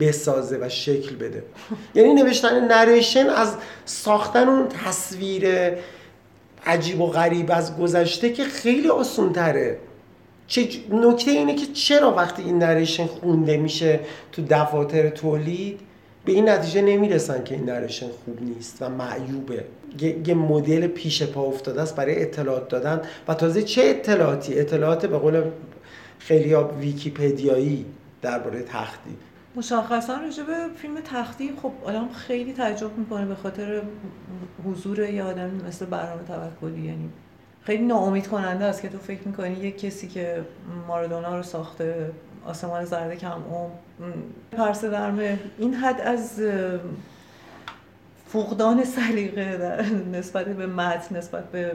[0.00, 1.42] بسازه و شکل بده.
[1.94, 5.46] یعنی نوشتن نریشن از ساختن اون تصویر
[6.66, 9.78] عجیب و غریب از گذشته که خیلی آسون تره
[10.90, 14.00] نکته اینه که چرا وقتی این نریشن خونده میشه
[14.32, 15.80] تو دفاتر تولید
[16.24, 19.64] به این نتیجه نمی‌رسن که این نریشن خوب نیست و معیوبه.
[20.26, 23.02] یه, مدل پیش پا افتاده است برای اطلاعات دادن.
[23.28, 25.42] و تازه چه اطلاعاتی؟ اطلاعات به قول
[26.18, 27.86] خیلی ویکیپدیایی.
[28.26, 29.16] درباره تختی.
[29.56, 30.42] مشخصا راجع
[30.76, 33.82] فیلم تختی خب آدم خیلی تعجب می‌کنه به خاطر
[34.66, 36.80] حضور یه آدم مثل برنامه توکلی.
[36.80, 37.08] یعنی
[37.62, 40.44] خیلی ناامید کننده است که تو فکر می‌کنی یک کسی که
[40.88, 42.10] مارادونا رو ساخته
[42.46, 43.70] آسمان زرد کم اوم.
[44.52, 46.40] پرسه درمه این حد از
[48.26, 51.72] فقدان سلیقه نسبت به متن نسبت به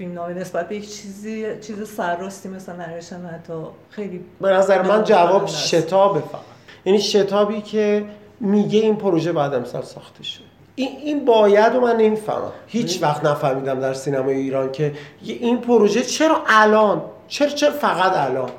[0.00, 3.52] فیلم نامه نسبت به یک چیزی چیز سرراستی مثل نریشن حتی
[3.90, 5.46] خیلی به نظر من جواب.
[5.46, 6.40] شتابه فقط.
[6.84, 8.04] یعنی شتابی که
[8.40, 10.40] میگه این پروژه بعد امسال ساخته شد.
[10.74, 12.52] این این باید و من نمی‌فهمم.
[12.66, 18.50] هیچ وقت نفهمیدم در سینمای ایران که این پروژه چرا الان چرا چرا فقط الان؟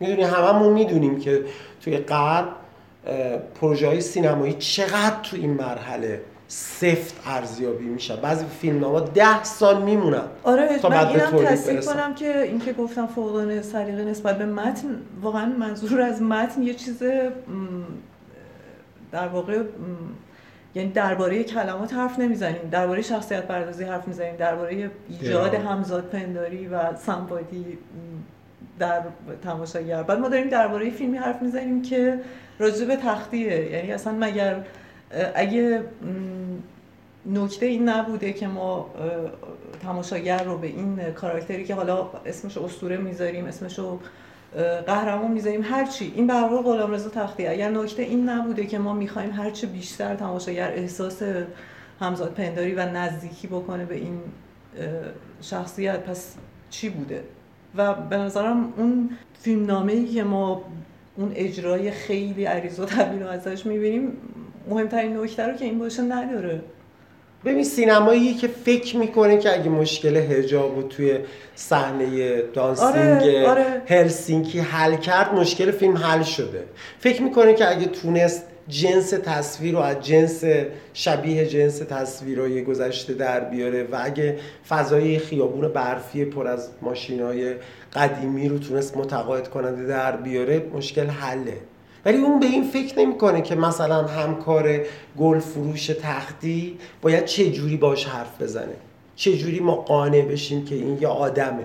[0.00, 1.44] می‌دونی هممون می‌دونیم که
[1.80, 2.48] توی غرب
[3.60, 8.16] پروژه های سینمایی چقدر تو این مرحله سفت ارزیابی میشه.
[8.16, 10.22] بعضی فیلم ها ده سال میمونن.
[10.42, 15.02] آره تا من اینم تصدیق کنم که این که گفتم فوقدان سلیقه نسبت به متن
[15.22, 17.02] واقعا منظور از متن یه چیز
[19.12, 19.62] در واقع
[20.74, 22.68] یعنی درباره کلمات حرف نمی‌زنیم.
[22.70, 24.36] درباره شخصیت پردازی حرف می‌زنیم.
[24.36, 27.78] درباره ایجاد همزاد پنداری و سمپاتی
[28.78, 29.02] در
[29.44, 30.02] تماشاگر.
[30.02, 32.20] بعد ما داریم درباره فیلمی حرف می‌زنیم که
[32.58, 34.64] راجع به تختیه یعنی اصلا مگر
[35.34, 35.82] اگه
[37.26, 38.90] نکته این نبوده که ما
[39.82, 44.00] تماشاگر رو به این کاراکتری که حالا اسمش اسطوره می‌ذاریم اسمش رو
[44.86, 47.46] قهرمان می‌ذاریم هرچی این به غلام غلامرضا تختی.
[47.46, 51.22] اگر نکته این نبوده که ما می‌خوایم هرچی بیشتر تماشاگر احساس
[52.00, 54.20] همزاد پنداری و نزدیکی بکنه به این
[55.40, 56.34] شخصیت پس
[56.70, 57.24] چی بوده؟
[57.76, 60.62] و به نظرم اون فیلم ای که ما
[61.16, 64.12] اون اجرای خیلی عریض و طویل ازش می‌بینیم
[64.68, 66.60] مهمترین نکته رو که این باشه نداره.
[67.44, 71.18] ببین سینمایی که فکر می‌کنه که اگه مشکل هجاب و توی
[71.54, 73.82] صحنه دانسینگ آره، آره.
[73.86, 76.64] هلسینکی حل کرد مشکل فیلم حل شده.
[76.98, 80.44] فکر می‌کنه که اگه تونست جنس تصویر رو از جنس
[80.92, 87.54] شبیه جنس تصویرهای گذشته در بیاره و اگه فضای خیابون برفی پر از ماشینای
[87.94, 91.56] قدیمی رو تونست متقاعد کننده در بیاره مشکل حله.
[92.04, 94.80] ولی اون به این فکر نمی‌کنه که مثلا همکار
[95.18, 98.76] گل فروش تختی باید چه جوری باش حرف بزنه.
[99.16, 101.64] چه جوری ما قانع بشیم که این یه آدمه.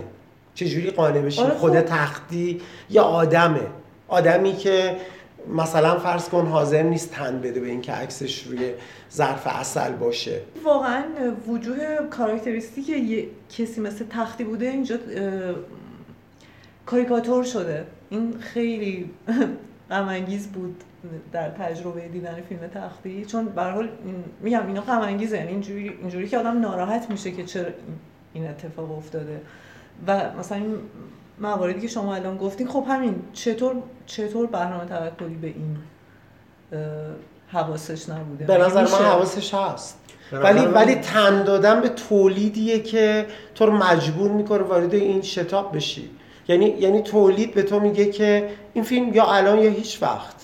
[0.56, 1.82] چه جوری قانع بشیم آره خود خب.
[1.82, 3.67] تختی یه آدمه.
[4.08, 4.95] آدمی که
[5.56, 8.71] مثلا فرض کن حاضر نیست تن بده به اینکه عکسش روی
[9.13, 10.41] ظرف اصل باشه.
[10.63, 11.04] واقعا
[11.47, 11.78] وجوه
[12.10, 14.97] کاراکتریستیک یه کسی مثل تختی بوده اینجا
[16.86, 17.86] کاریکاتور شده.
[18.10, 19.10] این خیلی
[19.89, 20.08] غم
[20.47, 20.84] بود
[21.32, 23.25] در تجربه دیدن فیلم تختی.
[23.25, 23.89] چون به حال
[24.41, 27.69] میگم اینا غم انگیزه یعنی اینجوری اینجوری که آدم ناراحت میشه که چرا
[28.34, 29.41] این اتفاق افتاده.
[30.08, 30.75] و مثلا این
[31.39, 33.75] مواردی که شما الان گفتین خب همین چطور
[34.06, 35.78] چطور برنامه توکلی به این
[37.47, 39.99] حواسش نبوده؟ به نظر من حواسش هست.
[40.32, 43.25] ولی ولی تن دادن به تولیدیه که
[43.56, 46.10] تو رو مجبور می‌کنه وارد این شتاب بشی.
[46.49, 50.35] یعنی یعنی تولید به تو میگه که این فیلم یا الان یا هیچ وقت.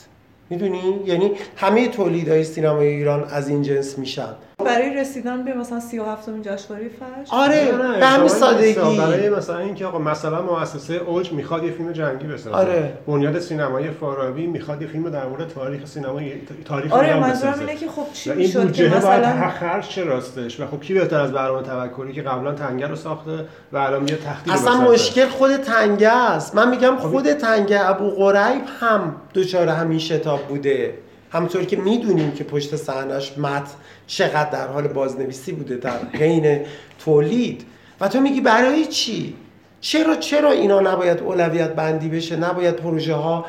[0.50, 4.36] می‌دونی؟ یعنی همه تولیدهای سینمای ایران از این جنس میشن.
[4.66, 8.98] برای رسیدن به مثلا 37 امین جشنواره فجر آره به همین سادگی.
[8.98, 12.56] برای مثلا اینکه آقا مثلا مؤسسه اوج می‌خواد یه فیلم جنگی بسازه.
[12.56, 12.94] آره.
[13.08, 16.32] بنیاد سینمایی فارابی می‌خواد یه فیلم در مورد تاریخ سینمای
[16.66, 20.68] تاریخ آره منظورم اینه که خب چی می‌شد این بودجه مثلا خرج چه راستش؟ و
[20.68, 24.52] خب کی بهتر از برنامه توکلی که قبلا تنگه رو ساخته و الان یه تختی
[24.52, 26.56] اصلا مشکل خود تنگه است.
[26.56, 31.05] من میگم خب خود تنگه ابو قریب هم دچار همین شتاب بوده.
[31.36, 33.68] همونطور که می‌دونیم که پشت صحنش مت
[34.08, 36.60] چقدر در حال بازنویسی بوده در حین
[37.00, 37.66] تولید.
[38.00, 39.36] و تو میگی برای چی؟
[39.82, 43.46] چرا چرا اینا نباید اولویت بندی بشه؟ نباید پروژه ها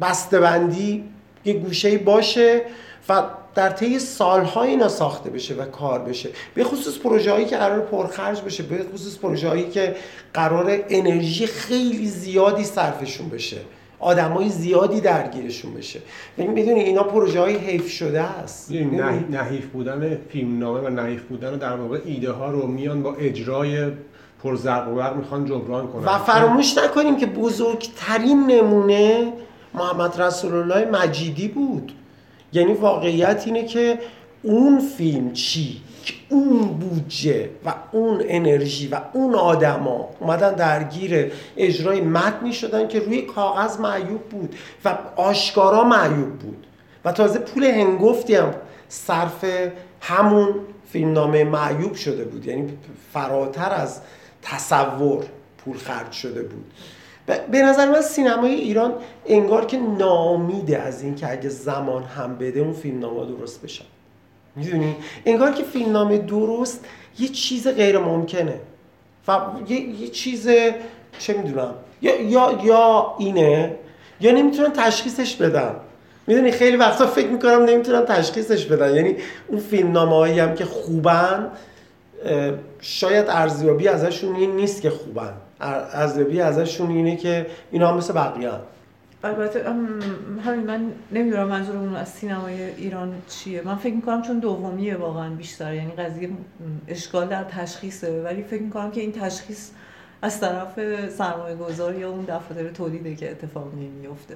[0.00, 1.04] بسته بندی
[1.44, 2.62] یه گوشه باشه
[3.08, 3.22] و
[3.54, 6.28] در طی سالها اینا ساخته بشه و کار بشه.
[6.54, 9.96] به خصوص پروژه هایی که قرار پرخرج بشه به خصوص پروژه هایی که
[10.34, 13.56] قرار انرژی خیلی زیادی صرفشون بشه.
[14.00, 16.00] آدمای زیادی درگیرشون بشه.
[16.38, 18.72] یعنی می‌دونی اینا پروژه های حیف شده است.
[19.30, 23.90] نحیف بودن فیلمنامه و نحیف بودن در واقع ایده ها رو میان با اجرای
[24.42, 26.04] پرزرق و برق می‌خوان جبران کنن.
[26.04, 29.32] و فراموش نکنیم که بزرگترین نمونه
[29.74, 31.92] محمد رسول الله مجیدی بود.
[32.52, 33.98] یعنی واقعیت اینه که
[34.42, 42.00] اون فیلم چی؟ که اون بودجه و اون انرژی و اون آدما اومدن درگیر اجرای
[42.00, 46.66] متنی شدن که روی کاغذ معیوب بود و آشکارا معیوب بود.
[47.04, 48.54] و تازه پول هنگفتی هم
[48.88, 49.44] صرف
[50.00, 50.54] همون
[50.92, 52.46] فیلمنامه معیوب شده بود.
[52.46, 52.78] یعنی
[53.12, 54.00] فراتر از
[54.42, 55.24] تصور
[55.64, 56.72] پول خرج شده بود.
[57.50, 58.94] به نظر من سینمای ایران
[59.26, 63.84] انگار که نامیده از اینکه اگه زمان هم بده اون فیلمنامه درست بشن
[64.60, 64.96] می‌دونی؟
[65.26, 66.84] انگار که فیلمنامه درست
[67.18, 68.60] یه چیز غیر ممکنه
[69.28, 70.48] و یه, یه چیز
[71.18, 73.74] چه می‌دونم یا, یا, یا اینه
[74.20, 75.74] یا نمی‌تونن تشخیصش بدن.
[76.26, 78.94] می‌دونی؟ خیلی وقتا فکر می‌کنم نمی‌تونن تشخیصش بدن.
[78.94, 79.16] یعنی
[79.48, 81.50] اون فیلمنامه هایی هم که خوبن
[82.80, 85.32] شاید ارزیابی ازشون این نیست که خوبن.
[85.60, 88.50] ارزیابی ازشون اینه که اینا هم مثل بقیه
[89.24, 89.64] البته
[90.44, 93.62] همین من نمی‌دونم منظورمون از سینمای ایران چیه.
[93.62, 96.30] من فکر می‌کنم چون دومیه واقعا بیشتر یعنی قضیه
[96.88, 98.22] اشکال در تشخیصه.
[98.22, 99.70] ولی فکر می‌کنم که این تشخیص
[100.22, 104.34] از طرف سرمایه گذار یا اون دفاتر تولیده که اتفاق نمیفته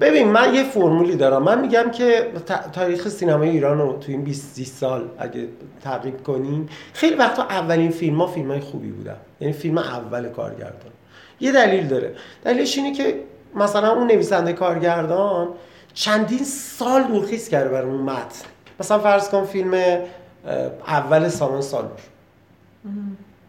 [0.00, 1.42] ببین من یه فرمولی دارم.
[1.42, 2.32] من میگم که
[2.72, 5.48] تاریخ سینمای ایران رو تو این 20 سال اگه
[5.82, 9.16] تعقیب کنیم خیلی وقتا اولین فیلم ها فیلم های خوبی بودن.
[9.40, 10.92] یعنی فیلم اول کارگردان.
[11.40, 12.14] یه دلیل داره.
[12.44, 13.20] دلیلش اینه که
[13.54, 15.48] مثلا اون نویسنده کارگردان
[15.94, 18.46] چندین سال دورخیز کرده برای اون متن.
[18.80, 19.98] مثلا فرض کن فیلم
[20.86, 21.90] اول سامان سالور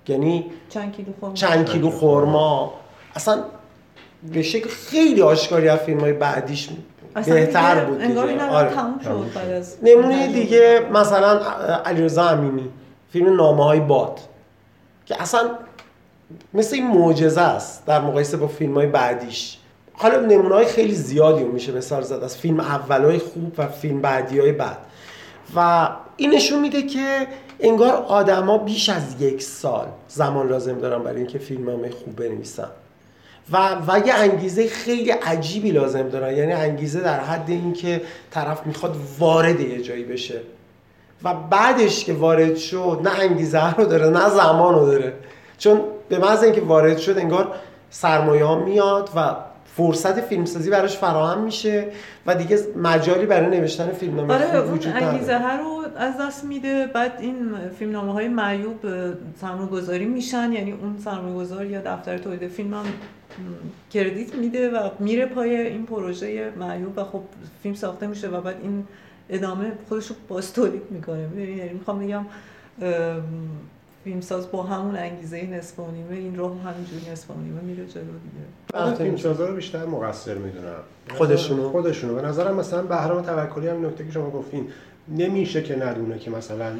[0.07, 2.73] یعنی چند کیلو خورما چند کیلو خورما
[3.15, 3.43] اصلا
[4.33, 6.69] به شکل خیلی آشکاری از فیلم های بعدیش
[7.25, 8.69] بهتر بود انگار این آره.
[8.69, 11.39] تموم شد بعد از نمونه دیگه مثلا
[11.85, 12.69] علیرضا امینی
[13.09, 14.19] فیلم نامه های باد
[15.05, 15.49] که اصلا
[16.53, 19.57] مثل این معجزه است در مقایسه با فیلم های بعدیش.
[19.93, 24.01] حالا نمونه های خیلی زیادی رو میشه مثال زد از فیلم اولای خوب و فیلم
[24.01, 24.77] بعدی های بعد.
[25.55, 27.27] و این نشون میده که
[27.59, 32.69] انگار آدما بیش از یک سال زمان لازم دارن برای اینکه فیلم های خوب بنویسن.
[33.51, 36.38] و و یه انگیزه خیلی عجیبی لازم دارن.
[36.38, 40.41] یعنی انگیزه در حد اینکه طرف می‌خواد وارد یه جایی بشه.
[41.23, 45.13] و بعدش که وارد شد نه انگیزه رو داره نه زمان رو داره.
[45.57, 47.55] چون به محض اینکه وارد شد انگار
[47.89, 49.35] سرمایه ها میاد و
[49.77, 51.87] فرصت فیلمسازی براش فراهم میشه
[52.25, 57.55] و دیگه مجالی برای نوشتن فیلمنامه آره وجود انگیزه رو از دست میده بعد این
[57.79, 58.79] فیلمنامه های معیوب
[59.41, 60.51] سرمایه گذاری میشن.
[60.53, 62.85] یعنی اون سرمایه گذار یا دفتر تولید فیلم هم
[63.91, 67.21] کردیت میده و میره پای این پروژه معیوب و خب
[67.63, 68.87] فیلم ساخته میشه و بعد این
[69.29, 71.29] ادامه خودش رو باز تولید می‌کنه.
[71.37, 72.25] یعنی می‌خوام بگم
[74.05, 78.03] فیلمساز با همون انگیزه نصف و نیمه این راه همینجوری نصف و نیمه میره جلو
[78.03, 78.85] دیگه.
[78.85, 80.79] من فیلمسازا رو بیشتر مقصر می‌دونم.
[81.13, 81.69] خودشونو.
[81.69, 82.15] خودشونو.
[82.15, 84.67] به نظرم مثلا بهرام توکلی هم نکته که شما گفتین
[85.07, 86.71] نمیشه که ندونه که مثلا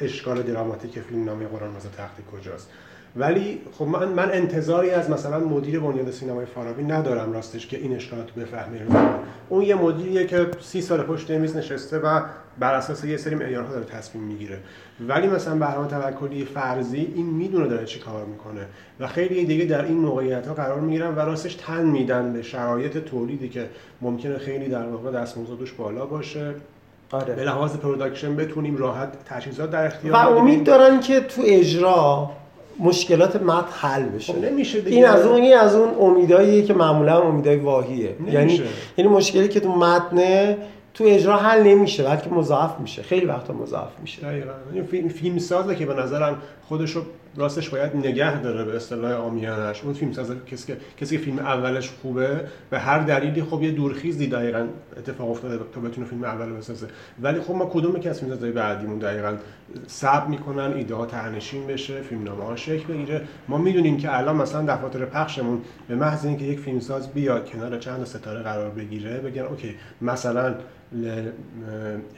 [0.00, 2.68] اشکال دراماتیک فیلم نامه قرآن مثلا تختی کجاست.
[3.16, 7.96] ولی خب من, من انتظاری از مثلا مدیر بنیاد سینمای فارابی ندارم راستش که این
[7.96, 8.80] اشکالات رو بفهمه.
[9.48, 12.20] اون یه مدیریه که سی سال پشت میز نشسته و
[12.58, 14.58] بر اساس یه سری معیارها داره تصمیم می‌گیره.
[15.08, 18.66] ولی مثلا بهرام توکلی فرضی این می‌دونه داره چی کار می‌کنه
[19.00, 22.98] و خیلی دیگه در این موقعیت ها قرار می‌گیرن و راستش تن میدن به شرایط
[22.98, 23.68] تولیدی که
[24.00, 26.54] ممکنه خیلی در واقع دستمزدش بالا باشه.
[27.10, 27.34] آره.
[27.34, 32.30] به لحاظ production بتونیم راحت تجهیزات در اختیار و امید دارن که تو اجرا
[32.78, 34.32] مشکلات مت حل بشه.
[34.32, 34.96] خب نمیشه دیگه.
[34.96, 38.16] این از اون این از اون امیداییه که معمولا امیدای واهیه.
[38.32, 38.62] یعنی
[38.96, 40.56] یعنی مشکلی که تو متن
[40.94, 43.02] تو اجرا حل نمیشه بلکه مضاعف میشه.
[43.02, 44.22] خیلی وقتا مضاعف میشه.
[44.22, 44.52] دقیقاً.
[44.92, 47.02] این فیلم سازه که به نظرم خودش رو
[47.36, 49.84] راستش باید نگه داره به اصطلاح آمیانش.
[49.84, 53.70] اون فیلم ساز کسی که کسی که فیلم اولش خوبه به هر دلیلی خب یه
[53.70, 56.86] دورخیزی دقیقا اتفاق افتاده تا بتونه فیلم اول بسازه.
[57.22, 59.36] ولی خب ما کدوم که از فیلم سازای بعدیمون دقیقا
[59.86, 63.20] سب می‌کنن ایده ها تهنشین بشه فیلم نامه ها شکل بگیره.
[63.48, 68.04] ما می‌دونیم که الان مثلا دفاتر پخشمون به محض اینکه یک فیلمساز بیاد کنار چند
[68.04, 70.54] ستاره قرار بگیره بگن اوکی مثلا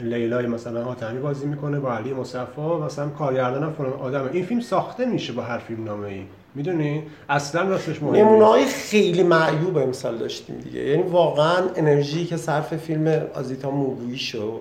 [0.00, 3.92] لیلای مثلا حاتمی بازی می‌کنه با علی مصطفی مثلا کارگردان فلان.
[3.92, 6.22] آدمه این فیلم ساخته میشه با هر فیلم نامه ای
[6.54, 10.80] می‌دونی؟ اصلا راستش مهم نمونه های خیلی معیوب امسال داشتیم دیگه.
[10.80, 14.60] یعنی واقعا انرژی که صرف فیلم آزیتا موگویی شد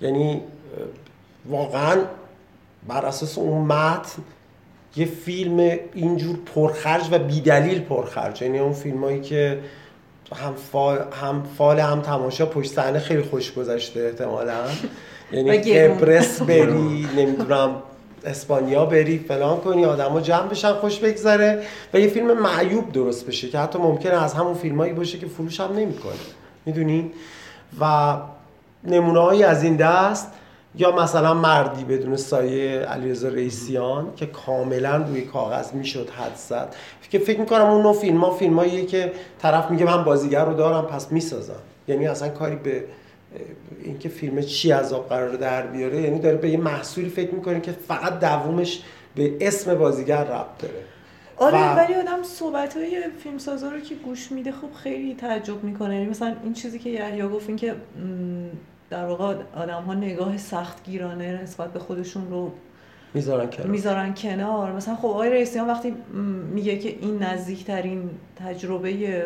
[0.00, 0.40] یعنی
[1.48, 1.96] واقعا
[2.88, 4.22] بر اساس اون متن
[4.96, 8.42] یه فیلم اینجور پرخرج و بیدلیل پرخرج.
[8.42, 9.58] یعنی اون فیلمایی که
[10.34, 14.54] هم فال هم فال هم تماشا پشت صحنه خیلی خوش گذشته احتمالا.
[15.32, 17.70] یعنی قبرس بری نمی‌دونم
[18.24, 21.62] اسپانیا بری فلان کنی آدما جمع بشن خوش بگذره.
[21.94, 25.60] و یه فیلم معیوب درست بشه که حتی ممکنه از همون فیلمایی باشه که فروش
[25.60, 26.12] هم نمی‌کنه.
[26.66, 27.12] می‌دونین
[27.80, 28.16] و
[28.84, 30.32] نمونه از این دست
[30.76, 36.74] یا مثلا مردی بدون سایه علیرضا رئیسیان که کاملا روی کاغذ می‌شد حد زد.
[37.10, 40.86] که فکر می‌کنم اون نوع فیلم ها فیلم که طرف میگه من بازیگر رو دارم
[40.86, 41.62] پس می‌سازم.
[41.88, 42.84] یعنی اصلا کاری به
[43.84, 47.60] اینکه فیلم چی از آب قرار در بیاره یعنی داره به یه محصولی فکر می‌کنه
[47.60, 48.82] که فقط دوومش
[49.14, 50.84] به اسم بازیگر ربط داره.
[51.36, 55.94] آره ولی آدم صحبت های فیلمسازا رو که گوش میده خب خیلی تعجب می‌کنه.
[55.94, 57.74] یعنی مثلا این چیزی که یحیی گفت این که
[58.94, 62.52] در واقع آدم ها نگاه سختگیرانه نسبت به خودشون رو
[63.14, 63.68] می‌ذارن کنار.
[63.68, 64.72] می‌ذارن کنار.
[64.72, 65.94] مثلا خب آقای رئیسیان وقتی
[66.52, 69.22] میگه که این نزدیکترین تجربه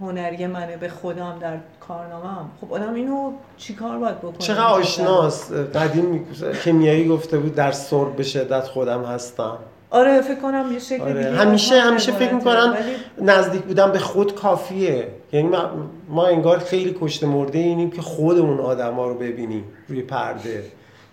[0.00, 6.26] هنری منه به خودم در کارنامه خب آدم اینو چیکار باید بکنه؟ چقدر آشناست؟ قدیم
[6.64, 9.58] کمیایی گفته بود در سرب به شدت خودم هستم.
[9.94, 11.14] آره فکر کنم یه شکل آره.
[11.14, 12.32] دیگه همیشه همیشه فکر.
[12.32, 15.70] می‌کنن ولی نزدیک بودن به خود کافیه یعنی ما,
[16.08, 20.64] ما انگار خیلی کشته مرده اینیم که خودمون آدم ها رو ببینیم روی پرده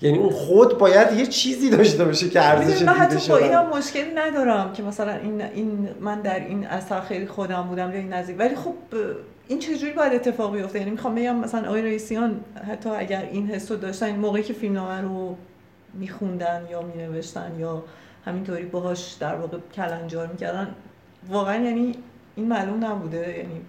[0.01, 3.39] یعنی اون خود باید یه چیزی داشته باشه که ارزش می‌دونی من دیده حتی با
[3.39, 7.91] شدن اینم مشکلی ندارم که مثلا این, این من در این اثر خیلی خودم بودم
[7.91, 8.73] یا این نزدیک ولی خب
[9.47, 12.39] این چجوری باید اتفاق بیفته یعنی می‌خوام بگم مثلا آقای رئیسیان
[12.71, 15.35] حتی اگر این حس رو داشتن این موقعی که فیلمنامه رو
[15.93, 17.83] میخوندن یا مینوشتن یا
[18.25, 20.75] همینطوری باهاش در واقع کلنجار می‌کردن.
[21.29, 21.95] واقعا یعنی
[22.35, 23.61] این معلوم نبوده یعنی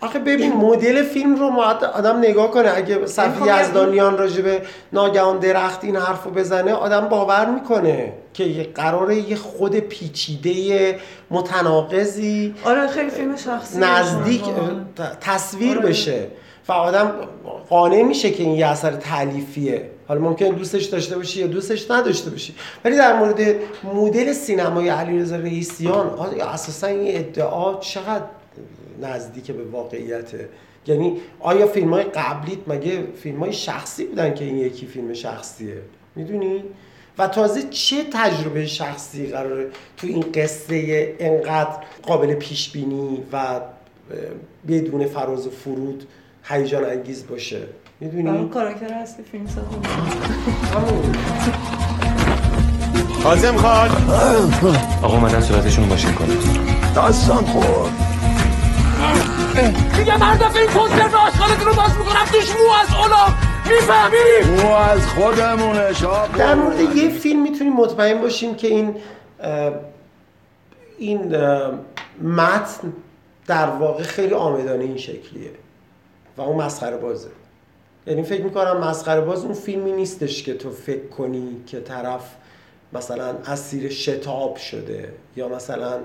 [0.00, 2.72] آخه ببین مدل فیلم رو باید آدم نگاه کنه.
[2.76, 8.12] اگه صفی می‌خوام یزدانیان راجع به ناگهان درخت این حرف رو بزنه آدم باور می‌کنه
[8.34, 10.98] که قراره یه خود پیچیده
[11.30, 14.44] متناقضی آره خیلی فیلم شخصی نزدیک
[15.20, 15.88] تصویر آره.
[15.88, 16.26] بشه.
[16.68, 17.12] و آدم
[17.68, 22.30] قانع میشه که این یه اثر تعلیفیه حالا ممکن دوستش داشته باشی یا دوستش نداشته
[22.30, 22.54] باشی.
[22.84, 23.40] ولی در مورد
[23.94, 26.06] مدل سینمای علیرضا رئیسیان
[26.40, 28.24] اساسا این ادعا چقدر
[29.02, 30.48] نزدیک به واقعیته؟
[30.86, 35.76] یعنی آیا فیلم های قبلیت مگه فیلم های شخصی بودن که این یکی فیلم شخصیه؟
[36.16, 36.64] می‌دونی؟
[37.18, 43.60] و تازه چه تجربه شخصی قراره تو این قصه انقدر قابل پیش بینی و
[44.68, 46.06] بدون فراز و فرود
[46.48, 47.58] هیجان انگیز باشه.
[48.00, 49.64] برای می‌دونی؟ کاراکتر اصلی فیلم ساز
[53.22, 53.90] کاظم خان.
[55.02, 56.34] آقا اومدن صورتشون رو ماشین کنه
[56.94, 57.92] داستان خورد.
[59.98, 62.24] میگه مرد فیلم کنسرت آشغالتون رو باز می‌کنم.
[62.32, 63.34] توش مو از اولا
[63.70, 66.36] می‌فهمی؟ او از خودمونه شاب.
[66.36, 68.94] در مورد یه فیلم می‌تونیم مطمئن باشیم که این
[70.98, 71.36] این
[72.22, 72.92] متن
[73.46, 75.50] در واقع خیلی آمدانه این شکلیه.
[76.36, 77.28] و اون مسخره بازه.
[78.06, 82.34] یعنی فکر می‌کنم مسخره باز اون فیلمی نیستش که تو فکر کنی که طرف
[82.92, 86.00] مثلا اسیر شتاب شده یا مثلا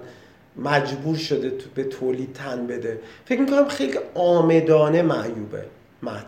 [0.57, 2.99] مجبور شده تو به تولید تن بده.
[3.25, 5.65] فکر می‌کنم خیلی آمدانه معیوبه.
[6.03, 6.25] متن.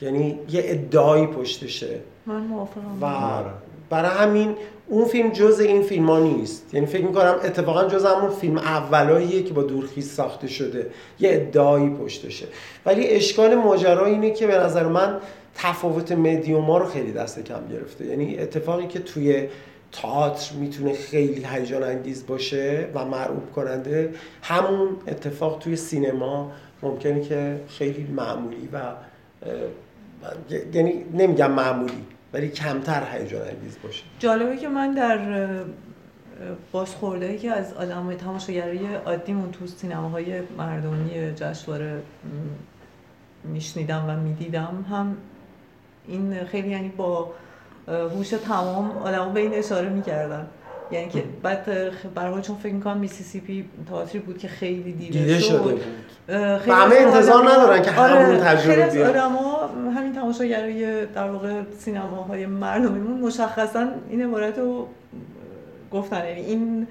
[0.00, 2.00] یعنی یه ادعایی پشتشه.
[2.26, 2.98] من موافقم.
[3.02, 3.44] و
[3.90, 4.54] برای همین
[4.86, 6.74] اون فیلم جز این فیلم ها نیست.
[6.74, 11.90] یعنی فکر می‌کنم اتفاقا جز همون فیلم اولاییه که با دورخیز ساخته شده یه ادعایی
[11.90, 12.46] پشتشه
[12.86, 15.20] ولی اشکال ماجرا اینه که به نظر من
[15.54, 18.06] تفاوت مدیوما رو خیلی دست کم گرفته.
[18.06, 19.48] یعنی اتفاقی که توی
[19.92, 26.52] تئاتر می‌تونه خیلی هیجان انگیز باشه و مرعوب کننده همون اتفاق توی سینما
[26.82, 28.78] ممکنه که خیلی معمولی و
[30.74, 34.04] یعنی نمیگم معمولی ولی کمتر هیجان انگیز باشه.
[34.18, 35.64] جالبه که من در اه،
[36.72, 42.02] بازخوردهایی که از آدم تماشاگرای عادیمون تو سینماهای مردمی جشنواره
[43.44, 45.16] میشنیدم و می‌دیدم هم
[46.08, 47.30] این خیلی یعنی با
[47.88, 50.46] هوش تمام آدم به این اشاره می‌کردن.
[50.92, 51.66] یعنی که بعد
[52.14, 55.46] برای چون فکر می‌کنم میسیسیپی تئاتری بود که خیلی دیده, دیده شد.
[55.46, 55.80] شده بود.
[56.58, 59.16] خیلی همه انتظار ندارن که همون آره، تجربه خیلی از بیاد.
[59.16, 59.66] آدم‌ها
[59.96, 64.88] همین تماشاگرای در واقع سینماهای مردمیمون مشخصا این عبارت رو
[65.92, 66.24] گفتن.
[66.26, 66.86] یعنی این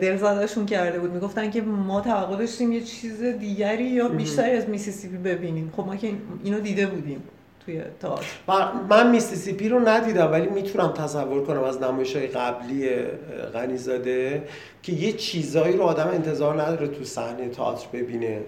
[0.00, 1.12] دلزدهشون کرده بود.
[1.12, 5.72] می‌گفتن که ما توقع داشتیم یه چیز دیگری یا بیشتری از میسیسیپی ببینیم.
[5.76, 6.10] خب ما که
[6.44, 7.22] اینو دیده بودیم.
[7.66, 8.26] توی تئاتر
[8.90, 12.88] من میسیسیپی رو ندیدم ولی می‌تونم تصور کنم از نمایش های قبلی
[13.54, 14.42] غنیزاده
[14.82, 18.40] که یه چیزایی رو آدم انتظار نداره تو صحنه تئاتر ببینه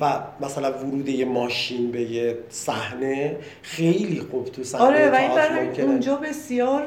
[0.00, 5.80] و مثلا ورود یه ماشین به یه صحنه خیلی خوب تو صحنه آره و این.
[5.80, 6.82] اونجا بسیار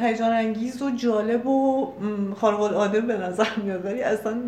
[0.00, 1.92] هیجان انگیز و جالب و
[2.36, 4.42] خارق العاده به نظر میاد ولی اصلا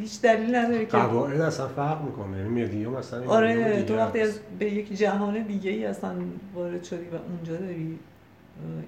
[0.00, 2.38] هیچ دلیل نداره که قواعد اصلا فرق می‌کنه.
[2.38, 4.20] یعنی medium medium آره تو وقتی.
[4.20, 6.10] از به یک جهان دیگه ای اصلا
[6.54, 7.98] وارد شدی و اونجا داری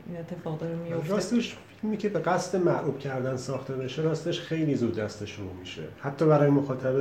[0.06, 4.74] این اتفاق داره میفته راستش فیلمی که به قصد مرعوب کردن ساخته بشه راستش خیلی
[4.74, 5.82] زود دستش رو میشه.
[6.00, 6.94] حتی برای مخاطب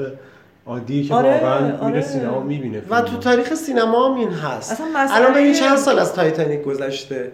[0.65, 2.01] عادی که آره، واقعا میره آره.
[2.01, 4.71] سینما می‌بینه و تو تاریخ سینما هم این هست.
[4.71, 7.31] اصلا الان ببین چند سال از تایتانیک گذشته؟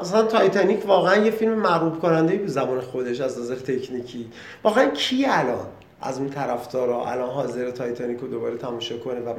[0.00, 4.26] مثلا تایتانیک واقعا یه فیلم مرعوب کننده به زمان خودش از نظر تکنیکی.
[4.64, 5.66] واقعا کی الان؟
[6.02, 9.34] از اون طرفدارا الان حاضر تایتانیک رو دوباره تماشا کنه و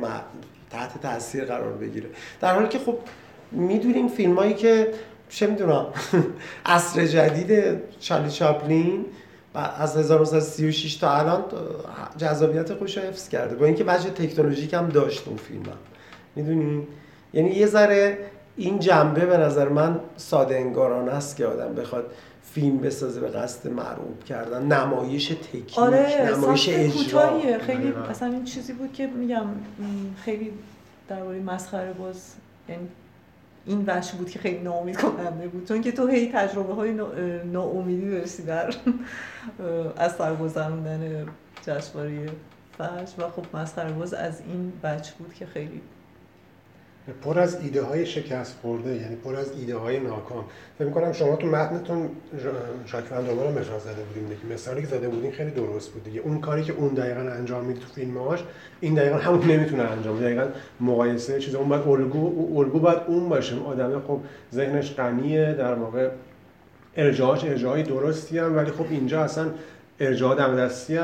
[0.70, 2.10] تحت تاثیر قرار بگیره.
[2.42, 2.98] در حالی که خب
[3.52, 4.94] می‌دونیم فیلم هایی که
[5.30, 5.86] چه می‌دونم
[6.66, 9.06] عصر جدید چارلی چاپلین
[9.54, 11.44] از 1936 تا الان
[12.18, 13.56] جذابیت خودش رو حفظ کرده.
[13.56, 15.78] با اینکه وجه تکنولوژیک هم داشت اون فیلم هم.
[16.36, 16.88] می‌دونی
[17.34, 18.18] یعنی یه ذره
[18.58, 22.12] این جنبه به نظر من ساده انگارانه است که آدم بخواد
[22.54, 24.64] فیلم بسازه به قصد مرعوب کردن.
[24.64, 27.04] نمایش تکنیک آره نمایش اجرا.
[27.04, 27.58] کوتاهیه.
[27.58, 27.94] خیلی.
[28.10, 29.46] اصلا این چیزی بود که میگم
[30.24, 30.52] خیلی
[31.10, 32.34] درباره مسخره باز
[32.70, 32.88] یعنی
[33.66, 35.68] این وش بود که خیلی ناامید کننده بود.
[35.68, 36.94] چون که تو هی تجربه های
[37.46, 38.74] ناامیدی داشتی در
[39.98, 41.26] از سرگذراندن
[41.68, 42.30] جشنواره
[42.78, 45.82] فش و خب مسخره باز از این بچ بود که خیلی
[47.24, 50.46] پر از ایده های شکست خورده یعنی پر از ایده های ناکام.
[50.78, 52.10] فکر می‌کنم شما تو متنتون
[52.86, 56.20] شاید رو مثال زده بودیم که مثالی که زده بودین خیلی درست بود دیگه.
[56.20, 58.44] اون کاری که اون دقیقا انجام میده تو فیلمهاش
[58.82, 60.26] این دقیقا همون نمی‌تونه انجام بده.
[60.26, 60.48] دقیقا
[60.80, 63.56] مقایسه چیز اون باید الگو الگو باید اون باشه.
[63.66, 64.20] آدمه خب
[64.54, 66.10] ذهنش غنیه در واقع
[66.98, 69.46] ارجاعاش ارجاعای درستی هم ولی خب اینجا اصلا
[70.00, 70.98] ارجاع دم دستی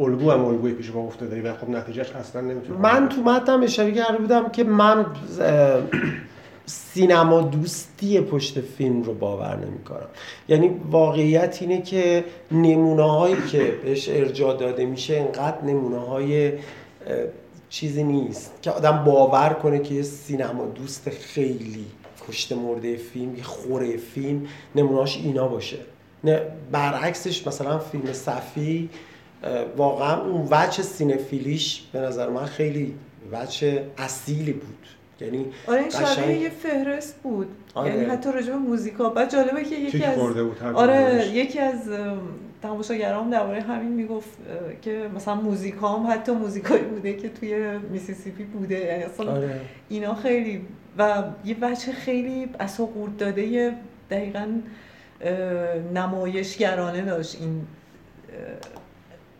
[0.00, 3.92] الگو هم الگوی پیش با افتاده و خب نتیجهش اصلا نمی‌تونه من تو متنم اشاره
[3.92, 5.06] کرده بودم که من
[6.66, 10.08] سینما دوستی پشت فیلم رو باور نمی کنم
[10.48, 16.52] یعنی واقعیت اینه که نمونه هایی که بهش ارجاع داده میشه انقدر نمونه های
[17.68, 21.86] چیزی نیست که آدم باور کنه که یه سینما دوست خیلی
[22.28, 25.76] کشته مرده فیلم یه خوره فیلم نمونهاش اینا باشه.
[26.24, 26.40] نه
[26.72, 28.90] برعکسش مثلا فیلم صفی
[29.76, 32.94] واقعا اون وجه سینفیلیش به نظر من خیلی
[33.32, 34.86] وجه اصیلی بود
[35.20, 37.90] یعنی آره این شبیه یه فهرست بود آره.
[37.90, 40.18] یعنی حتی راجع به موزیکا بعد جالبه که یکی از
[40.74, 41.80] آره یکی از
[42.62, 44.28] تماشاگرام درباره همین می‌گفت
[44.82, 49.60] که مثلا موزیکام حتی موزیکایی بوده که توی میسیسیپی بوده یعنی اصلا آره.
[49.88, 50.66] اینا خیلی
[50.98, 53.74] و یه بچه خیلی اصلا قورت داده
[54.10, 54.46] دقیقا
[55.94, 57.66] نمایشگرانه داشت این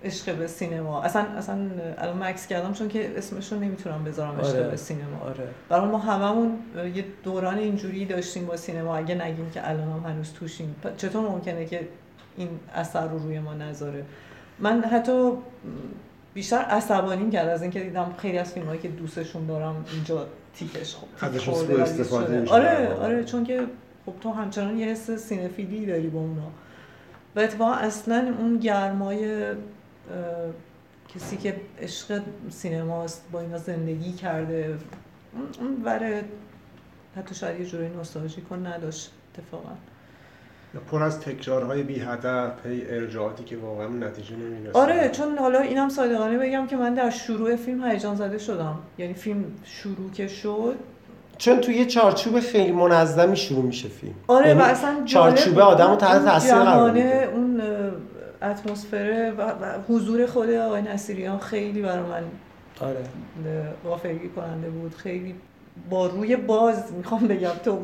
[0.04, 1.02] عشق به سینما.
[1.02, 1.58] اصلا اصلا
[1.98, 4.68] الان مکس کردم چون که اسمش رو نمی‌تونم بذارم عشق آره.
[4.68, 5.20] به سینما.
[5.24, 5.48] آره.
[5.68, 6.58] برای ما هممون
[6.94, 8.96] یه دوران اینجوری داشتیم با سینما.
[8.96, 11.88] اگه نگیم که الان هم هنوز توشیم چطور ممکنه که
[12.36, 14.04] این اثر رو روی ما نذاره؟
[14.58, 15.32] من حتی
[16.34, 21.24] بیشتر عصبانیم کرد از اینکه دیدم خیلی از فیلم که دوستشون دارم اینجا تیکش خب
[21.80, 23.60] استفاده آره آره چون که
[24.06, 26.50] خب تو همچنان یه حس سینفیلی داری با اونا.
[27.36, 29.44] و اتفاقا اصلا اون گرمای
[31.14, 34.78] کسی که عشق سینماست با اینا زندگی کرده
[35.60, 36.24] اون وره
[37.16, 39.72] حتی شاید یه جوری نوستالژی کن نداشت اتفاقا.
[40.90, 44.78] پر از تکرارهای بی هدف پی ارجاعاتی که واقعا نتیجه نمی‌رسه.
[44.78, 48.78] آره چون حالا اینم صادقانه بگم که من در شروع فیلم هیجان زده شدم.
[48.98, 50.74] یعنی فیلم شروع که شد.
[51.38, 54.14] چون توی یه چارچوب خیلی منظمی شروع میشه فیلم.
[54.28, 56.98] آره یعنی و اصلا چارچوب آدمو تحت تاثیر قرار
[57.34, 57.62] اون
[58.42, 62.22] اتمسفر و حضور خود آقای نصیریان خیلی برای من
[62.80, 63.00] آره.
[63.84, 64.94] غافلگی کننده بود.
[64.94, 65.34] خیلی
[65.90, 67.50] با روی باز می‌خوام بگم.
[67.64, 67.78] تو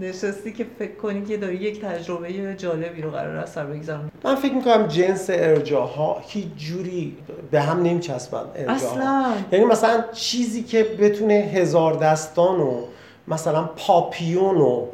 [0.00, 4.10] نشستی که فکر کنی که داری یک تجربه جالبی رو قرار از سر بگذارم.
[4.24, 7.16] من فکر می‌کنم جنس ارجاها هیچ جوری
[7.50, 9.24] به هم نمیچسبن اصلا.
[9.52, 12.80] یعنی مثلا چیزی که بتونه هزار دستان و
[13.28, 14.86] مثلا پاپیون و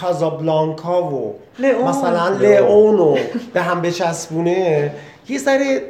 [0.00, 1.34] کازابلانکا و
[1.88, 3.18] مثلا لئون.
[3.52, 4.90] به هم بچسبونه.
[5.28, 5.80] یه سری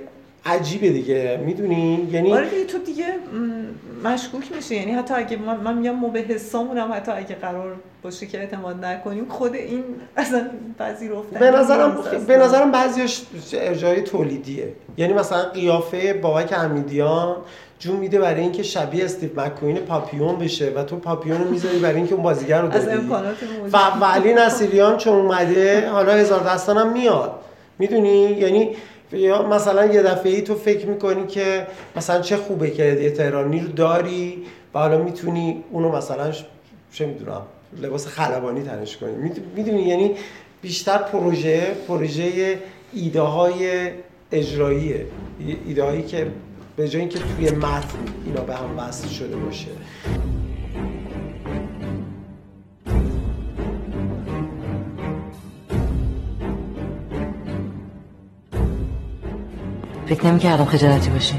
[0.46, 3.04] عجیبه دیگه می‌دونی؟ یعنی آره دیگه تو دیگه
[4.04, 8.26] مشکوک میشه یعنی حتی اگه من, من میگم ما به حسامونم حتی اگه قرار باشه
[8.26, 9.84] که اعتماد نکنیم خود این
[10.16, 10.46] اصلا
[10.78, 13.22] پذیرفتن به نظرم به نظرم بعضیش
[13.54, 14.72] ارجای تولیدیه.
[14.96, 17.36] یعنی مثلا قیافه بابک امیدیان
[17.84, 21.96] جون میده برای اینکه شبیه استیو مکوین پاپیون بشه و تو پاپیون رو می‌ذاری برای
[21.96, 23.36] اینکه اون بازیگر رو از امکانات
[23.72, 27.32] و ولی نصیریان چون اومده حالا هزار دستان هم میاد.
[27.78, 28.70] می‌دونی؟ یعنی
[29.12, 31.66] یا مثلا یه دفعه ای تو فکر می‌کنی که
[31.96, 34.42] مثلا چه خوبه که یه تهرانی رو داری
[34.74, 36.32] و حالا می‌تونی اونو مثلا
[36.92, 37.42] چه می‌دونم
[37.82, 39.30] لباس خلبانی تنش کنی.
[39.56, 40.14] می‌دونی؟ یعنی
[40.62, 42.58] بیشتر پروژه پروژه
[42.92, 43.90] ایده های
[44.32, 45.06] اجراییه.
[45.66, 46.26] ایده هایی که
[46.76, 49.66] به جای اینکه توی متن اینا به هم وصل شده باشه.
[60.06, 61.34] فکر نمی کردم خجالتی باشی.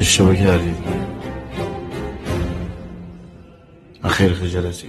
[0.00, 0.74] اشتباه کردی.
[4.18, 4.88] خیلی خجالتی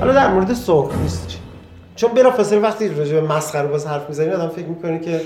[0.00, 1.38] حالا در مورد سرخ نیست.
[1.96, 5.20] چون بلا فاصله وقتی راجع به مسخره باز حرف می‌زنی آدم فکر می‌کنه که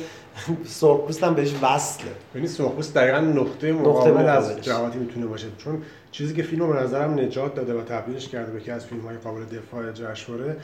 [0.64, 2.10] سرخپوست هم بهش وصله.
[2.34, 5.46] یعنی سرخپوست دقیقا نقطه مقابل از جوادی می‌تونه باشه.
[5.58, 9.00] چون چیزی که فیلم به نظرم نجات داده و تبدیلش کرده به که از فیلم
[9.00, 10.56] های قابل دفاع جشنواره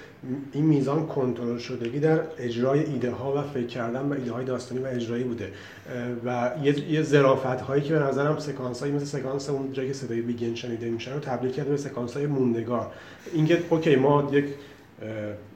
[0.53, 4.81] این میزان کنترل شدگی در اجرای ایده ها و فکر کردن به ایده های داستانی
[4.81, 5.49] و اجرایی بوده.
[6.25, 9.95] و یه, یه ظرافت هایی که به نظرم سکانس هایی مثل سکانس اون جایی که
[9.95, 12.91] صدای بیگن شنیده میشه رو تبدیل کرده به سکانس های موندگار.
[13.33, 14.45] اینکه okay ما یک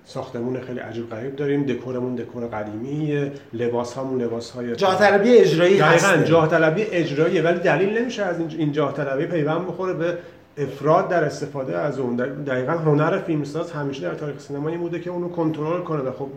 [0.04, 1.62] ساختمون خیلی عجیب غریب داریم.
[1.66, 7.42] دکورمون دکور قدیمی لباس همون لباس های جاه طلبی اجرایی دقیقاً هست جاه طلبی اجراییه
[7.42, 10.18] ولی دلیل نمیشه از این- این جاه طلبی پیوند بخوره به
[10.58, 12.16] افراد در استفاده از اون.
[12.16, 16.28] دقیقا هنر فیلمساز همیشه در تاریخ سینما این بوده که اونو کنترل کنه و خب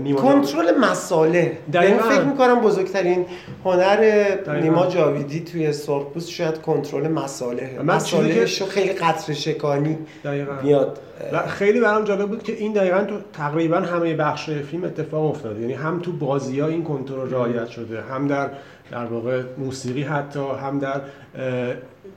[0.00, 2.08] نیما کنترل مساله یعنی دقیقاً.
[2.08, 3.26] فکر می‌کنم بزرگترین
[3.64, 4.60] هنر.
[4.62, 7.98] نیما جاویدی توی سرخپوست شاید کنترل مساله من
[8.60, 10.52] رو خیلی قطر شکانی دقیقاً.
[10.62, 10.98] میاد
[11.32, 15.60] و خیلی برام جالب بود که این دقیقا تو تقریبا همه بخش فیلم اتفاق افتاده
[15.60, 18.50] یعنی هم تو بازی ها این کنترل رعایت شده هم در
[18.90, 21.00] در واقع موسیقی حتی هم در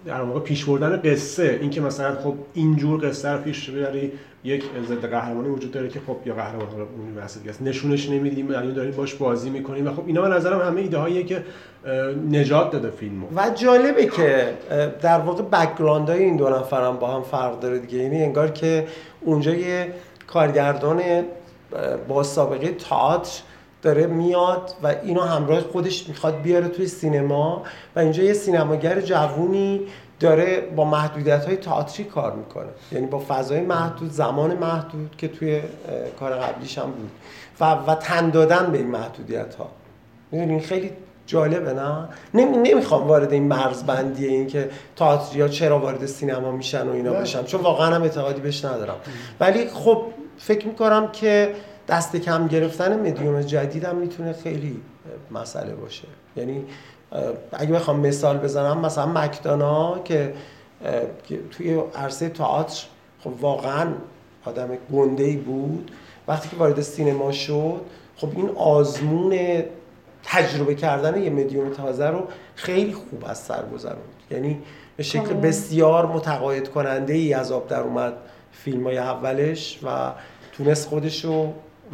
[0.06, 4.12] در واقع پیش بردن قصه اینکه مثلا خب اینجور قصه رو پیش ببری
[4.44, 7.18] یک ضد قهرمانی وجود داره که خب یا قهرمان حالا اون
[7.50, 7.62] است.
[7.62, 11.24] نشونش نمیدیم یعنی داریم باش بازی می‌کنیم و خب اینا به نظرم همه ایده هاییه
[11.24, 11.44] که
[12.32, 13.28] نجات داده فیلمو.
[13.36, 14.54] و جالبه که
[15.02, 17.98] در واقع background های این دو نفرم با هم فرق داره دیگه.
[17.98, 18.88] یعنی انگار که
[19.22, 19.94] اونجا یه
[20.28, 21.02] کارگردان
[22.08, 23.42] با سابقه تئاتر
[23.82, 27.64] داره میاد و اینو همراه خودش می‌خواد بیاره توی سینما
[27.96, 29.82] و اینجا یه سینماگر جوونی
[30.20, 32.70] داره با محدودیت های تئاتری کار می‌کنه.
[32.92, 35.62] یعنی با فضای محدود زمان محدود که توی
[36.20, 37.12] کار قبلیش هم بود.
[37.60, 39.70] و, و تن دادن به این محدودیت ها
[40.32, 40.92] می‌دونی خیلی
[41.26, 46.92] جالبه نه؟ نمی نمی‌خوام وارد این مرزبندی این که تئاتریا چرا وارد سینما میشن و
[46.92, 47.14] اینا.
[47.14, 48.96] بشم چون واقعا هم اعتقادی بهش ندارم.
[49.40, 50.04] ولی خب
[50.38, 51.56] فکر می‌کنم که
[51.92, 54.82] دست کم گرفتن مدیوم جدید هم می‌تونه خیلی
[55.32, 56.08] مسئله باشه.
[56.36, 56.66] یعنی
[57.52, 60.34] اگه بخوام مثال بزنم مثلا مکدانا که
[61.52, 62.86] توی عرصه تئاتر
[63.24, 63.88] خب واقعا
[64.46, 65.92] آدم گنده ای بود.
[66.28, 67.82] وقتی که وارد سینما شد
[68.18, 69.64] خب این آزمون
[70.24, 73.98] تجربه کردن یه مدیوم تازه رو خیلی خوب از سر گذروند.
[74.32, 74.62] یعنی
[74.98, 75.40] به شکل کاملا.
[75.42, 78.14] بسیار متقاعد کننده ای از آب در اومد
[78.52, 80.12] فیلم های اولش و
[80.52, 81.54] تونست خودش رو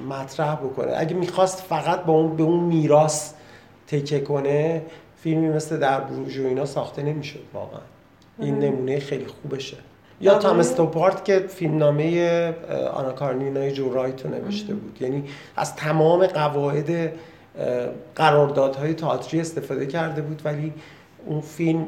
[0.09, 0.93] مطرح بکنه.
[0.97, 3.33] اگه می‌خواست فقط با اون به اون میراث
[3.87, 4.85] تکه کنه
[5.15, 7.79] فیلمی مثل در بروژ و اینا ساخته نمی‌شد واقعا.
[8.39, 8.59] این.
[8.59, 9.77] نمونه خیلی خوبشه.
[10.21, 10.39] یا.
[10.39, 12.53] تام استوپارت که فیلمنامه
[12.93, 15.01] آنا کارنینای جو رایت رو نوشته بود.
[15.01, 15.23] یعنی
[15.55, 17.13] از تمام قواعد
[18.15, 20.73] قراردادهای تئاتری استفاده کرده بود ولی
[21.25, 21.87] اون فیلم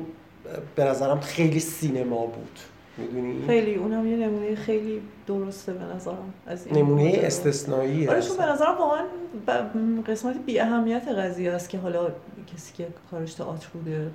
[0.76, 2.60] به نظرم خیلی سینما بود.
[3.00, 7.20] می‌دونی خیلی اونم یه نمونه خیلی درسته به نظرم از این نمونه.
[7.24, 9.04] استثنایی آره چون به نظرم واقعا
[9.48, 12.12] ب- قسمت بی اهمیت قضیه است که حالا
[12.56, 14.12] کسی که کارش تئاتر بوده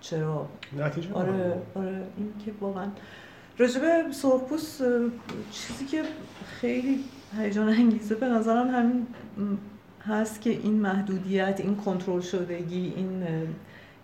[0.00, 0.46] چرا
[0.78, 1.54] نتیجه آره.
[1.74, 2.86] آره این که واقعا
[3.58, 4.88] راجب سرخپوست اه،
[5.52, 6.02] چیزی که
[6.60, 6.98] خیلی
[7.38, 9.06] هیجان انگیزه به نظرم همین
[10.06, 13.22] هست که این محدودیت این کنترل شدگی این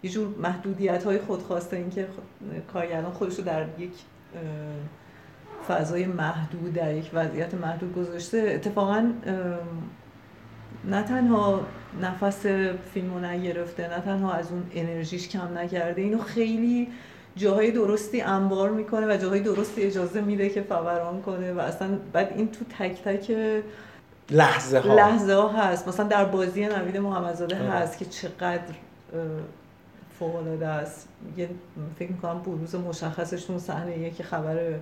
[0.02, 3.90] یه جور محدودیت های خودخواسته این که خود- کارگردان خودش رو در یک
[5.68, 8.52] فضای محدود در یک وضعیت محدود گذاشته.
[8.54, 9.12] اتفاقا
[10.84, 11.60] نه تنها
[12.02, 12.46] نفس
[12.94, 16.88] فیلم رو نگرفته نه تنها از اون انرژیش کم نکرده اینو خیلی
[17.36, 22.32] جاهای درستی انبار می‌کنه و جاهای درستی اجازه میده که فوران کنه و اصلا بعد
[22.36, 23.36] این تو تک تک
[24.30, 25.88] لحظه ها لحظه ها هست.
[25.88, 27.56] مثلا در بازی نوید محمدزاده.
[27.56, 28.60] هست که چقدر
[30.18, 31.08] فوق العاده است.
[31.36, 31.48] یه
[31.98, 34.74] فکر می‌کنم بروز مشخصش تو اون صحنه که خبر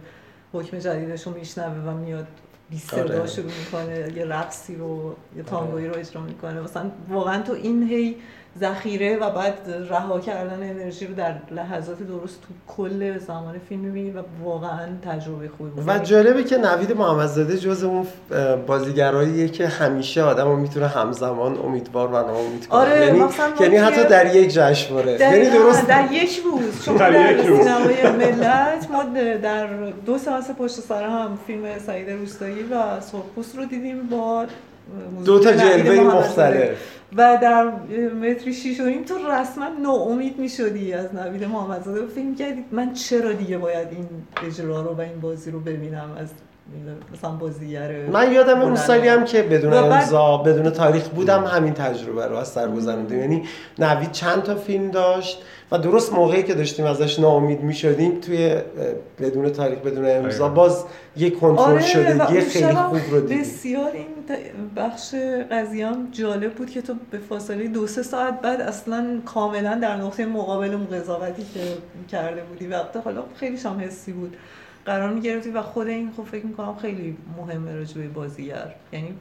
[0.52, 2.26] حکم جدیدش رو میشنوه و میاد
[2.70, 3.26] بی صدا آره.
[3.26, 6.60] شروع می‌کنه یه رقصی رو یه تانگویی رو اجرا می‌کنه.
[6.60, 8.16] مثلا واقعا تو این هی
[8.60, 9.54] ذخیره و بعد
[9.90, 15.48] رها کردن انرژی رو در لحظات درست تو کل زمان فیلم می‌بینی و واقعا تجربه
[15.48, 15.88] خوبی بود.
[15.88, 18.06] و جالبه که نوید محمدزاده جز اون
[18.66, 22.80] بازیگراییه که همیشه آدم رو می‌تونه همزمان امیدوار و ناامید کنه.
[22.80, 23.24] آره، یعنی,
[23.60, 25.18] یعنی حتی در یک جشنواره.
[25.18, 26.84] در, یعنی درست در یک روز.
[26.84, 27.58] چون در در یک روز.
[27.58, 29.02] سینمای ملت ما
[29.42, 29.66] در
[30.06, 34.46] دو ساعت پشت سر هم فیلم سعید روستایی و سرخپوست رو دیدیم با
[35.24, 36.00] دو تا جلوه.
[36.00, 36.68] مختلف.
[37.16, 37.64] و در
[38.08, 42.02] متری شیش و تو رسما ناامید می‌شدی از نوید محمدزاده.
[42.02, 44.08] و فکر می‌کردی من چرا دیگه باید این
[44.46, 46.28] اجرا رو و این بازی رو ببینم؟ از
[47.12, 48.76] مثلا بازیگر من یادم اون.
[48.76, 53.20] سالی هم که بدون امضا بدون تاریخ بودم همین تجربه رو از سر گذروندیم.
[53.20, 53.42] یعنی
[53.78, 55.42] نوید چند تا فیلم داشت
[55.72, 58.62] و درست موقعی که داشتیم ازش ناامید می‌شدیم توی اه،
[59.20, 60.48] بدون تاریخ بدون امضا دقیقاً.
[60.48, 60.84] باز
[61.16, 63.40] یه کنترل آره شدگی اون خیلی خوب رو دیدیم.
[63.40, 64.06] بسیار این
[64.76, 65.14] بخش
[65.50, 69.96] قضیه هم جالب بود که تو به فاصله دو سه ساعت بعد اصلا کاملا در
[69.96, 71.60] نقطه مقابل اون قضاوتی که
[72.10, 72.66] کرده بودی.
[72.66, 74.36] و البته حالا خیلی هم حسی بود.
[74.86, 78.74] قرار می‌گرفتی و خود این خب فکر می‌کنم خیلی مهمه راجع به بازیگر.
[78.92, 79.14] یعنی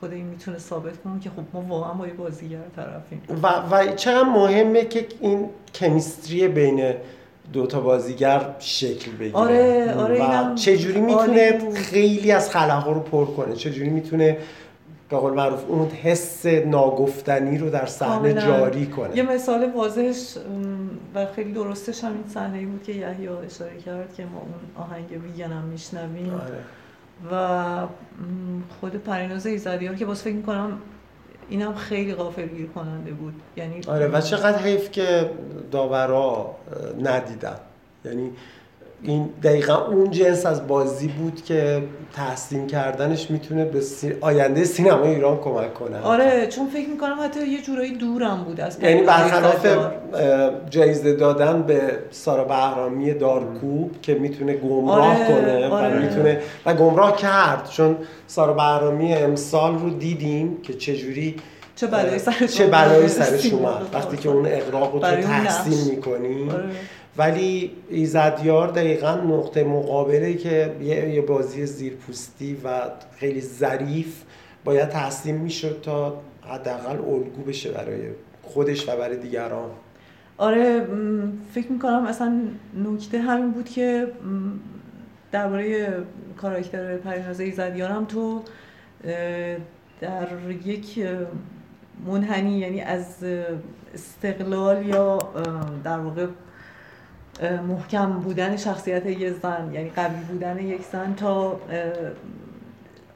[0.00, 3.22] خود این می‌تونه ثابت کنه که خب ما واقعا با یه بازیگر طرفیم.
[3.42, 6.94] و, و چقدر مهمه که این کمیستری بین
[7.52, 9.36] دو تا بازیگر شکل بگیره.
[9.36, 11.72] آره، آره، و چجوری می‌تونه.
[11.74, 14.36] خیلی از خلاها رو پر کنه؟ چجوری می‌تونه
[15.10, 18.34] به قول معروف اون حس ناگفتنی رو در صحنه.
[18.34, 20.36] جاری کنه یه مثال واضحش
[21.14, 24.86] و خیلی درستش هم این صحنه ای بود که یحیی اشاره کرد که ما اون
[24.86, 26.64] آهنگ ویگن هم میشنویم آره.
[27.32, 27.86] و
[28.80, 30.78] خود پریناز ایزدیار که باز فکر می‌کنم
[31.48, 35.30] اینم خیلی غافلگیر کننده بود یعنی آره و چقدر حیف که
[35.70, 36.54] داورا
[37.02, 37.56] ندیدن
[38.04, 38.30] یعنی
[39.02, 41.82] این دقیقا اون جنس از بازی بود که
[42.12, 46.00] تحسین کردنش می‌تونه به سی- آینده سینما ایران کمک کنه.
[46.02, 49.66] آره چون فکر می‌کنم حتی یه جورایی دورم بود از یعنی برخلاف
[50.70, 51.80] جایزه دادن به
[52.10, 55.98] سارا بهرامی دارکوب که می‌تونه گمراه آره، کنه و آره.
[55.98, 57.68] می‌تونه و گمراه کرد.
[57.70, 57.96] چون
[58.26, 61.36] سارا بهرامی امسال رو دیدیم که چجوری
[61.80, 62.84] چه بلایی سرش چه اومد.
[62.84, 65.06] بلایی سرش اومد وقتی که اون اقراق رو تو.
[65.06, 66.70] تحسین می‌کنی آره.
[67.18, 72.80] ولی ایزدیار دقیقا نقطه مقابله که یه, بازی زیرپوستی و
[73.16, 74.22] خیلی ظریف
[74.64, 78.00] باید تحسین می‌شد تا حداقل الگو بشه برای
[78.42, 79.70] خودش و برای دیگران
[80.38, 80.86] آره
[81.54, 82.42] فکر می‌کنم اصلا
[82.84, 84.06] نکته همین بود که
[85.32, 85.92] درباره
[86.36, 88.42] کاراکتر پریناز ایزدیار هم تو
[90.00, 90.28] در
[90.64, 90.98] یک
[92.06, 93.24] منحنی یعنی از
[93.94, 95.18] استقلال یا
[95.84, 96.26] در واقع
[97.68, 101.60] محکم بودن شخصیت یک زن یعنی قوی بودن یک زن تا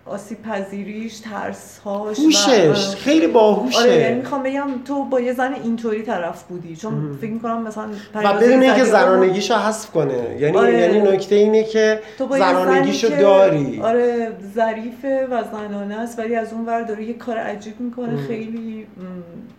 [0.06, 3.78] آسیب پذیریش ترس هاش هوشش خیلی باهوشه.
[3.78, 7.88] آره یعنی می‌خوام بگم تو با یه زن اینطوری طرف بودی چون فکر می‌کنم مثلا
[8.14, 10.36] و بدون اینکه ایزدیار رو- زنانگیشو حذف کنه.
[10.38, 10.78] یعنی آره.
[10.80, 13.80] یعنی نکته اینه که تو زنانگیشو که- داری.
[13.82, 18.86] آره ظریفه و زنانه است ولی از اون ور داره یه کار عجیب می‌کنه خیلی
[18.96, 19.00] م،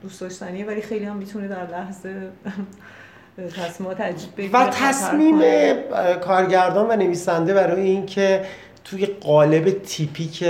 [0.03, 2.09] دوست داشتنیه ولی خیلی هم می‌تونه در لحظه
[3.57, 5.39] تصمیمات عجیب و تصمیم
[6.21, 8.41] کارگردان و نویسنده برای اینکه
[8.86, 10.43] توی قالب تیپیک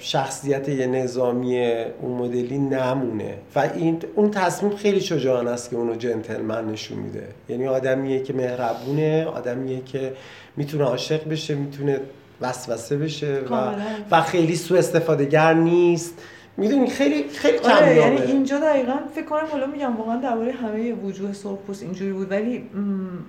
[0.00, 1.66] شخصیت یه نظامی
[2.00, 3.34] اون مدلی نمونه.
[3.56, 7.28] و این اون تصمیم خیلی شجاعانه است که اونو جنتلمن نشون میده.
[7.48, 10.12] یعنی آدمیه که مهربونه آدمیه که
[10.56, 12.00] می‌تونه عاشق بشه می‌تونه
[12.40, 13.74] وسوسه بشه و.
[14.10, 16.14] و خیلی سوء استفاده گر نیست.
[16.56, 18.14] می‌دونی خیلی خیلی آره کمیابه.
[18.14, 22.30] یعنی اینجا دقیقا فکر کنم حالا میگم واقعا درباره همه وجوه سرخپوست اینجوری بود.
[22.30, 22.64] ولی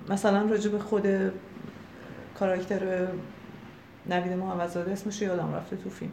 [0.08, 1.06] مثلا راجع به خود
[2.38, 3.06] کاراکتر
[4.06, 6.12] نوید محمدزاده اسمش یادم رفته تو فیلم.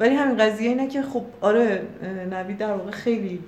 [0.00, 1.82] ولی همین قضیه اینه که خب آره
[2.30, 3.40] نوید در واقع خیلی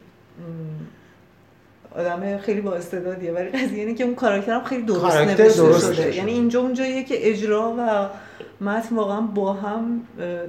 [1.96, 6.16] آدم خیلی با استعدادیه ولی قضیه اینه که اون کاراکتر هم خیلی درست نوشته شده.
[6.16, 8.08] یعنی اینجا اونجاییه که اجرا و
[8.64, 10.02] متن واقعا با هم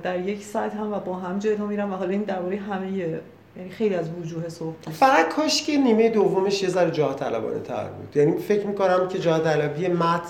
[0.04, 2.92] در یک ساعت هم و با هم جلو میرن و حالا این درباره همه
[3.58, 7.84] یعنی خیلی از وجوه سرخپوست فقط کاش که نیمه دومش یه ذره جاه طلبانه تر
[7.84, 8.18] بود.
[8.18, 10.22] یعنی فکر می‌کنم که جاه طلبی مت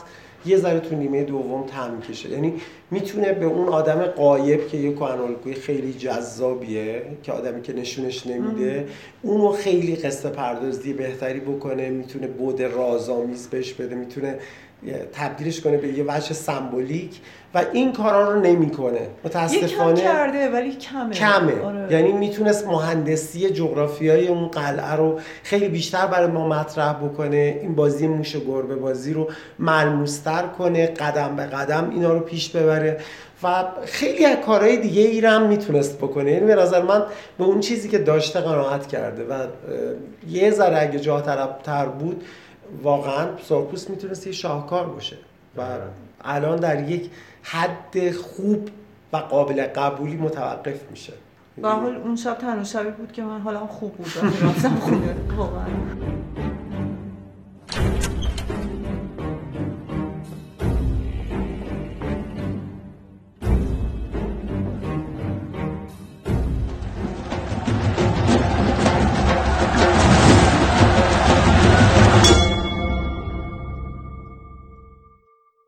[0.46, 2.54] یه ذره تو نیمه دوم تم کشه یعنی
[2.92, 8.88] می‌تونه به اون آدم قایب که یه کهنالگوی خیلی جذابیه که آدمی که نشونش نمیده
[9.22, 14.40] اونو خیلی قصه پردازی بهتری بکنه می‌تونه بود رازآمیز بهش بده می‌تونه
[15.14, 17.20] تبدیلش کنه به یه وجه سمبولیک
[17.54, 19.08] و این کارا رو نمی‌کنه.
[19.24, 21.14] متاسفانه کرده ولی کمه.
[21.14, 21.62] کمه.
[21.62, 21.88] آره.
[21.92, 28.08] یعنی می‌تونست مهندسی جغرافیای اون قلعه رو خیلی بیشتر برای ما مطرح بکنه این بازی
[28.08, 29.30] موش و گربه بازی رو
[29.60, 32.98] ملموستر کنه قدم به قدم اینا رو پیش ببره
[33.44, 36.32] و خیلی از کارهای دیگه ای رو هم می‌تونست بکنه.
[36.32, 37.04] یعنی به نظر من
[37.38, 39.34] به اون چیزی که داشته قناعت کرده و
[40.30, 41.22] یه ذره اگه جا
[41.64, 42.24] تر بود
[42.84, 45.18] واقعا سرپوست می‌تونست یه شاهکار باشه
[45.58, 45.62] و
[46.22, 47.10] الان در یک
[47.44, 48.70] حد خوب
[49.14, 51.14] و قابل قبولی متوقف میشه.
[51.58, 54.08] به حال اون شب تنها شبی بود که من حالم خوب بود
[54.42, 55.16] رفتم خونه.
[55.38, 55.66] واقعا.